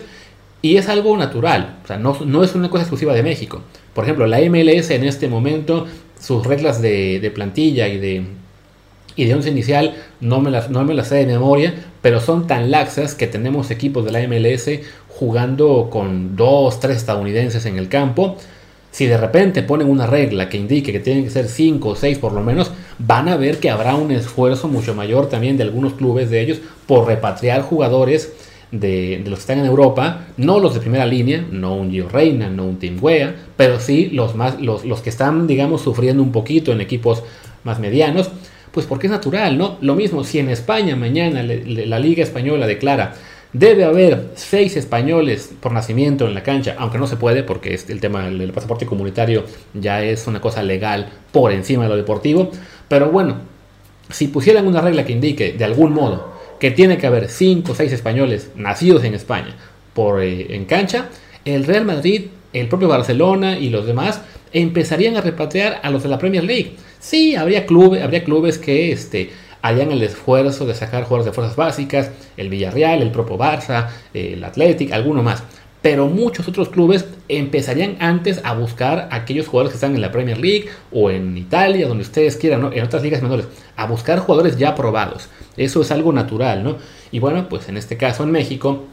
Y 0.62 0.76
es 0.76 0.88
algo 0.88 1.16
natural, 1.16 1.78
o 1.84 1.86
sea, 1.86 1.96
no, 1.96 2.18
no, 2.26 2.44
es 2.44 2.54
una 2.54 2.68
cosa 2.68 2.82
exclusiva 2.82 3.14
de 3.14 3.22
México. 3.22 3.62
Por 3.94 4.04
ejemplo, 4.04 4.26
la 4.26 4.40
MLS 4.40 4.90
en 4.90 5.04
este 5.04 5.26
momento, 5.26 5.86
sus 6.20 6.46
reglas 6.46 6.82
de, 6.82 7.32
plantilla 7.34 7.88
y 7.88 7.98
de, 7.98 8.24
y 9.16 9.24
de 9.24 9.34
once 9.34 9.48
inicial 9.48 9.94
no 10.20 10.40
me, 10.40 10.50
las, 10.50 10.68
no 10.68 10.84
me 10.84 10.92
las 10.92 11.08
sé 11.08 11.16
de 11.16 11.26
memoria, 11.26 11.74
pero 12.02 12.20
son 12.20 12.46
tan 12.46 12.70
laxas 12.70 13.14
que 13.14 13.26
tenemos 13.26 13.70
equipos 13.70 14.04
de 14.04 14.12
la 14.12 14.26
MLS 14.28 14.68
jugando 15.08 15.88
con 15.90 16.36
dos, 16.36 16.78
tres 16.78 16.98
estadounidenses 16.98 17.64
en 17.64 17.78
el 17.78 17.88
campo. 17.88 18.36
Si 18.90 19.06
de 19.06 19.16
repente 19.16 19.62
ponen 19.62 19.88
una 19.88 20.06
regla 20.06 20.48
que 20.50 20.58
indique 20.58 20.92
que 20.92 21.00
tienen 21.00 21.24
que 21.24 21.30
ser 21.30 21.48
cinco 21.48 21.90
o 21.90 21.96
seis 21.96 22.18
por 22.18 22.32
lo 22.32 22.42
menos, 22.42 22.70
van 22.98 23.28
a 23.28 23.36
ver 23.36 23.60
que 23.60 23.70
habrá 23.70 23.94
un 23.94 24.10
esfuerzo 24.10 24.68
mucho 24.68 24.94
mayor 24.94 25.28
también 25.30 25.56
de 25.56 25.62
algunos 25.62 25.94
clubes 25.94 26.28
de 26.28 26.40
ellos 26.42 26.58
por 26.86 27.06
repatriar 27.06 27.62
jugadores 27.62 28.32
de, 28.72 29.22
los 29.26 29.38
que 29.38 29.40
están 29.40 29.58
en 29.58 29.66
Europa, 29.66 30.26
no 30.36 30.58
los 30.60 30.74
de 30.74 30.80
primera 30.80 31.06
línea, 31.06 31.44
no 31.50 31.74
un 31.74 31.90
Gio 31.90 32.08
Reina, 32.08 32.48
no 32.48 32.64
un 32.64 32.78
Tim 32.78 32.98
Wea, 33.00 33.34
pero 33.56 33.80
sí 33.80 34.10
los, 34.10 34.34
más, 34.34 34.60
los, 34.60 34.84
los 34.84 35.00
que 35.00 35.10
están, 35.10 35.46
digamos, 35.46 35.82
sufriendo 35.82 36.22
un 36.22 36.32
poquito 36.32 36.72
en 36.72 36.80
equipos 36.80 37.22
más 37.64 37.78
medianos 37.78 38.30
pues 38.72 38.86
porque 38.86 39.06
es 39.06 39.10
natural, 39.10 39.58
¿no? 39.58 39.78
Lo 39.80 39.94
mismo, 39.94 40.24
si 40.24 40.38
en 40.38 40.48
España 40.48 40.94
mañana 40.96 41.42
la 41.42 41.98
Liga 41.98 42.22
Española 42.22 42.66
declara 42.66 43.14
debe 43.52 43.84
haber 43.84 44.30
seis 44.36 44.76
españoles 44.76 45.52
por 45.60 45.72
nacimiento 45.72 46.26
en 46.28 46.34
la 46.34 46.42
cancha, 46.44 46.76
aunque 46.78 46.98
no 46.98 47.08
se 47.08 47.16
puede 47.16 47.42
porque 47.42 47.78
el 47.88 48.00
tema 48.00 48.28
del 48.28 48.52
pasaporte 48.52 48.86
comunitario 48.86 49.44
ya 49.74 50.04
es 50.04 50.26
una 50.28 50.40
cosa 50.40 50.62
legal 50.62 51.08
por 51.32 51.50
encima 51.50 51.84
de 51.84 51.88
lo 51.88 51.96
deportivo, 51.96 52.50
pero 52.88 53.10
bueno, 53.10 53.38
si 54.08 54.28
pusieran 54.28 54.66
una 54.66 54.80
regla 54.80 55.04
que 55.04 55.12
indique 55.12 55.52
de 55.52 55.64
algún 55.64 55.92
modo 55.92 56.39
que 56.60 56.70
tiene 56.70 56.98
que 56.98 57.06
haber 57.06 57.28
cinco 57.28 57.72
o 57.72 57.74
seis 57.74 57.92
españoles 57.92 58.50
nacidos 58.54 59.02
en 59.02 59.14
España 59.14 59.56
por, 59.94 60.22
eh, 60.22 60.54
en 60.54 60.66
cancha, 60.66 61.08
el 61.44 61.64
Real 61.64 61.84
Madrid, 61.84 62.26
el 62.52 62.68
propio 62.68 62.88
Barcelona 62.88 63.58
y 63.58 63.70
los 63.70 63.86
demás 63.86 64.20
empezarían 64.52 65.16
a 65.16 65.20
repatriar 65.20 65.80
a 65.82 65.90
los 65.90 66.02
de 66.02 66.08
la 66.08 66.18
Premier 66.18 66.44
League. 66.44 66.76
Sí, 66.98 67.34
habría, 67.34 67.66
clubes, 67.66 68.02
habría 68.02 68.24
clubes 68.24 68.58
que 68.58 68.92
este, 68.92 69.30
harían 69.62 69.90
el 69.90 70.02
esfuerzo 70.02 70.66
de 70.66 70.74
sacar 70.74 71.04
jugadores 71.04 71.26
de 71.26 71.32
fuerzas 71.32 71.56
básicas, 71.56 72.10
el 72.36 72.48
Villarreal, 72.48 73.02
el 73.02 73.10
propio 73.10 73.38
Barça, 73.38 73.88
el 74.12 74.42
Athletic, 74.44 74.92
alguno 74.92 75.22
más. 75.22 75.42
Pero 75.82 76.08
muchos 76.08 76.46
otros 76.46 76.68
clubes 76.68 77.06
empezarían 77.28 77.96
antes 78.00 78.40
a 78.44 78.52
buscar 78.52 79.08
a 79.10 79.16
aquellos 79.16 79.48
jugadores 79.48 79.72
que 79.72 79.76
están 79.76 79.94
en 79.94 80.02
la 80.02 80.12
Premier 80.12 80.38
League 80.38 80.68
o 80.92 81.10
en 81.10 81.38
Italia, 81.38 81.88
donde 81.88 82.02
ustedes 82.02 82.36
quieran, 82.36 82.70
en 82.72 82.84
otras 82.84 83.02
ligas 83.02 83.22
menores, 83.22 83.46
a 83.76 83.86
buscar 83.86 84.18
jugadores 84.18 84.58
ya 84.58 84.74
probados. 84.74 85.28
Eso 85.56 85.80
es 85.80 85.90
algo 85.90 86.12
natural, 86.12 86.62
¿no? 86.62 86.76
Y 87.10 87.18
bueno, 87.18 87.48
pues 87.48 87.68
en 87.68 87.76
este 87.76 87.96
caso 87.96 88.24
en 88.24 88.30
México, 88.30 88.84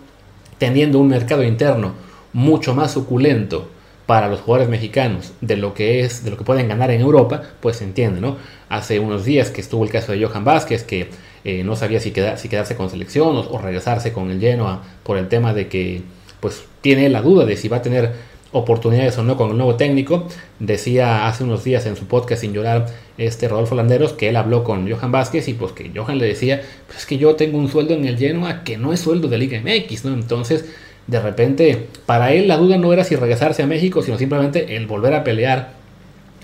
teniendo 0.57 0.99
un 0.99 1.09
mercado 1.09 1.43
interno 1.43 1.93
mucho 2.33 2.73
más 2.73 2.91
suculento 2.91 3.69
para 4.05 4.29
los 4.29 4.39
jugadores 4.39 4.69
mexicanos 4.69 5.33
de 5.41 5.57
lo 5.57 5.73
que 5.73 5.99
es, 5.99 6.23
de 6.23 6.31
lo 6.31 6.37
que 6.37 6.45
pueden 6.45 6.69
ganar 6.69 6.91
en 6.91 7.01
Europa, 7.01 7.41
pues 7.59 7.77
se 7.77 7.83
entiende, 7.83 8.21
¿no? 8.21 8.37
Hace 8.69 8.99
unos 8.99 9.25
días 9.25 9.51
que 9.51 9.59
estuvo 9.59 9.83
el 9.83 9.89
caso 9.89 10.13
de 10.13 10.25
Johan 10.25 10.45
Vázquez, 10.45 10.83
que 10.83 11.09
eh, 11.43 11.63
no 11.63 11.75
sabía 11.75 11.99
si, 11.99 12.13
si, 12.37 12.49
quedarse 12.49 12.75
con 12.75 12.89
selección 12.89 13.35
o, 13.35 13.57
regresarse 13.57 14.13
con 14.13 14.31
el 14.31 14.39
Genoa 14.39 14.81
por 15.03 15.17
el 15.17 15.27
tema 15.27 15.53
de 15.53 15.67
que, 15.67 16.03
pues, 16.39 16.63
tiene 16.81 17.09
la 17.09 17.21
duda 17.21 17.45
de 17.45 17.57
si 17.57 17.67
va 17.67 17.77
a 17.77 17.81
tener 17.81 18.11
oportunidades 18.51 19.17
o 19.17 19.23
no 19.23 19.37
con 19.37 19.51
el 19.51 19.57
nuevo 19.57 19.75
técnico. 19.75 20.27
Decía 20.59 21.27
hace 21.27 21.43
unos 21.43 21.63
días 21.63 21.85
en 21.85 21.95
su 21.95 22.05
podcast 22.05 22.41
Sin 22.41 22.53
Llorar 22.53 22.87
este 23.17 23.47
Rodolfo 23.47 23.75
Landeros 23.75 24.13
que 24.13 24.29
él 24.29 24.35
habló 24.35 24.63
con 24.63 24.89
Johan 24.89 25.11
Vázquez 25.11 25.47
y 25.47 25.53
pues 25.53 25.71
que 25.73 25.91
Johan 25.93 26.17
le 26.17 26.25
decía, 26.25 26.61
pues 26.87 27.05
que 27.05 27.17
yo 27.17 27.35
tengo 27.35 27.57
un 27.57 27.69
sueldo 27.69 27.93
en 27.93 28.05
el 28.05 28.17
Genoa 28.17 28.63
que 28.63 28.77
no 28.77 28.93
es 28.93 28.99
sueldo 28.99 29.27
de 29.27 29.37
Liga 29.37 29.59
MX, 29.59 30.05
¿no? 30.05 30.13
Entonces 30.13 30.65
de 31.07 31.21
repente, 31.21 31.87
para 32.05 32.33
él 32.33 32.47
la 32.47 32.57
duda 32.57 32.77
no 32.77 32.91
era 32.91 33.05
si 33.05 33.15
regresarse 33.15 33.63
a 33.63 33.67
México, 33.67 34.01
sino 34.01 34.17
simplemente 34.17 34.75
el 34.75 34.87
volver 34.87 35.13
a 35.13 35.23
pelear 35.23 35.71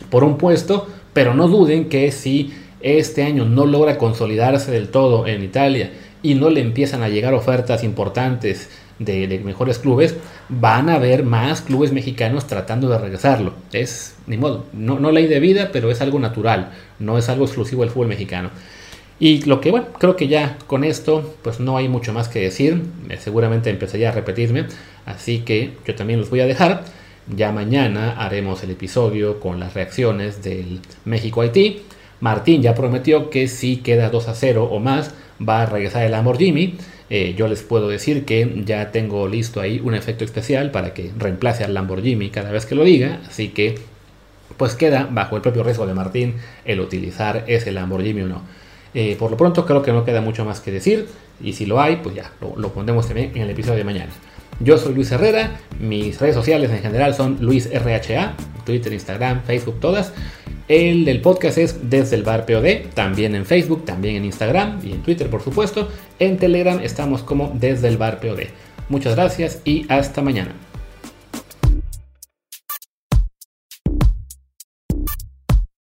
por 0.10 0.23
un 0.23 0.38
puesto, 0.38 0.88
pero 1.12 1.34
no 1.34 1.47
duden 1.49 1.89
que 1.89 2.12
si 2.12 2.53
este 2.79 3.23
año 3.23 3.45
no 3.45 3.65
logra 3.65 3.97
consolidarse 3.97 4.71
del 4.71 4.89
todo 4.89 5.27
en 5.27 5.43
Italia 5.43 5.91
y 6.23 6.36
no 6.36 6.49
le 6.49 6.62
empiezan 6.62 7.03
a 7.03 7.09
llegar 7.09 7.36
ofertas 7.36 7.83
importantes 7.83 8.69
de, 8.97 9.39
mejores 9.43 9.77
clubes, 9.77 10.15
van 10.49 10.89
a 10.89 10.95
haber 10.95 11.23
más 11.23 11.62
clubes 11.62 11.91
mexicanos 11.91 12.47
tratando 12.47 12.89
de 12.89 12.97
regresarlo. 12.97 13.53
Es, 13.71 14.15
ni 14.25 14.38
modo, 14.38 14.65
no, 14.73 14.99
no 14.99 15.12
ley 15.12 15.27
de 15.27 15.39
vida, 15.39 15.69
pero 15.71 15.91
es 15.91 16.01
algo 16.01 16.19
natural, 16.19 16.71
no 16.99 17.17
es 17.17 17.29
algo 17.29 17.45
exclusivo 17.45 17.81
del 17.81 17.91
fútbol 17.91 18.07
mexicano. 18.07 18.49
Y 19.19 19.43
lo 19.43 19.62
que, 19.62 19.71
bueno, 19.71 19.88
creo 19.99 20.15
que 20.15 20.27
ya 20.27 20.57
con 20.67 20.83
esto, 20.83 21.36
pues 21.43 21.59
no 21.59 21.77
hay 21.77 21.88
mucho 21.88 22.13
más 22.13 22.27
que 22.27 22.41
decir. 22.41 22.81
Eh, 23.09 23.17
seguramente 23.19 23.69
empezaría 23.69 24.09
a 24.09 24.12
repetirme. 24.12 24.65
Así 25.05 25.39
que 25.39 25.73
yo 25.86 25.95
también 25.95 26.19
los 26.19 26.29
voy 26.29 26.41
a 26.41 26.45
dejar. 26.45 26.83
Ya 27.33 27.51
mañana 27.51 28.17
haremos 28.17 28.63
el 28.63 28.71
episodio 28.71 29.39
con 29.39 29.59
las 29.59 29.75
reacciones 29.75 30.43
del 30.43 30.81
México-Haití. 31.05 31.83
Martín 32.19 32.62
ya 32.62 32.75
prometió 32.75 33.29
que 33.29 33.47
si 33.47 33.77
queda 33.77 34.09
2 34.09 34.27
a 34.27 34.36
0 34.36 34.67
o 34.71 34.79
más, 34.79 35.13
va 35.47 35.63
a 35.63 35.65
regresar 35.65 36.03
el 36.03 36.12
Lamborghini. 36.12 36.75
Eh, 37.10 37.36
yo 37.38 37.47
les 37.47 37.62
puedo 37.62 37.89
decir 37.89 38.25
que 38.25 38.63
ya 38.65 38.91
tengo 38.91 39.27
listo 39.27 39.62
ahí 39.62 39.79
un 39.84 39.93
efecto 39.93 40.23
especial 40.23 40.71
para 40.71 40.93
que 40.93 41.12
reemplace 41.17 41.63
al 41.63 41.73
Lamborghini 41.73 42.29
cada 42.29 42.51
vez 42.51 42.65
que 42.65 42.75
lo 42.75 42.84
diga. 42.84 43.19
Así 43.27 43.49
que, 43.49 43.75
pues 44.58 44.75
queda 44.75 45.08
bajo 45.12 45.36
el 45.36 45.41
propio 45.41 45.63
riesgo 45.63 45.86
de 45.86 45.93
Martín 45.93 46.36
el 46.65 46.79
utilizar 46.79 47.43
ese 47.47 47.71
Lamborghini 47.71 48.21
o 48.21 48.27
no. 48.27 48.41
Eh, 48.93 49.15
por 49.17 49.32
lo 49.32 49.38
pronto 49.38 49.65
creo 49.65 49.82
que 49.82 49.91
no 49.91 50.06
queda 50.06 50.21
mucho 50.21 50.45
más 50.45 50.60
que 50.60 50.71
decir 50.71 51.08
y 51.41 51.53
si 51.53 51.65
lo 51.65 51.82
hay, 51.82 51.97
pues 51.97 52.15
ya 52.15 52.32
lo, 52.39 52.71
pondremos 52.71 53.08
también 53.08 53.32
en 53.36 53.41
el 53.43 53.49
episodio 53.49 53.77
de 53.77 53.84
mañana. 53.84 54.12
Yo 54.59 54.77
soy 54.77 54.93
Luis 54.93 55.11
Herrera, 55.11 55.59
mis 55.79 56.19
redes 56.19 56.35
sociales 56.35 56.71
en 56.71 56.81
general 56.81 57.13
son 57.13 57.37
LuisRHA, 57.41 58.35
Twitter, 58.65 58.93
Instagram, 58.93 59.43
Facebook, 59.43 59.79
todas. 59.79 60.13
El 60.67 61.03
del 61.03 61.21
podcast 61.21 61.57
es 61.57 61.89
desde 61.89 62.15
el 62.15 62.23
bar 62.23 62.45
POD, 62.45 62.93
también 62.93 63.35
en 63.35 63.45
Facebook, 63.45 63.83
también 63.83 64.15
en 64.15 64.25
Instagram 64.25 64.79
y 64.83 64.93
en 64.93 65.01
Twitter 65.01 65.29
por 65.29 65.41
supuesto. 65.41 65.89
En 66.19 66.37
Telegram 66.37 66.79
estamos 66.81 67.23
como 67.23 67.51
desde 67.55 67.89
el 67.89 67.97
bar 67.97 68.19
POD. 68.19 68.47
Muchas 68.89 69.15
gracias 69.15 69.61
y 69.65 69.85
hasta 69.89 70.21
mañana. 70.21 70.53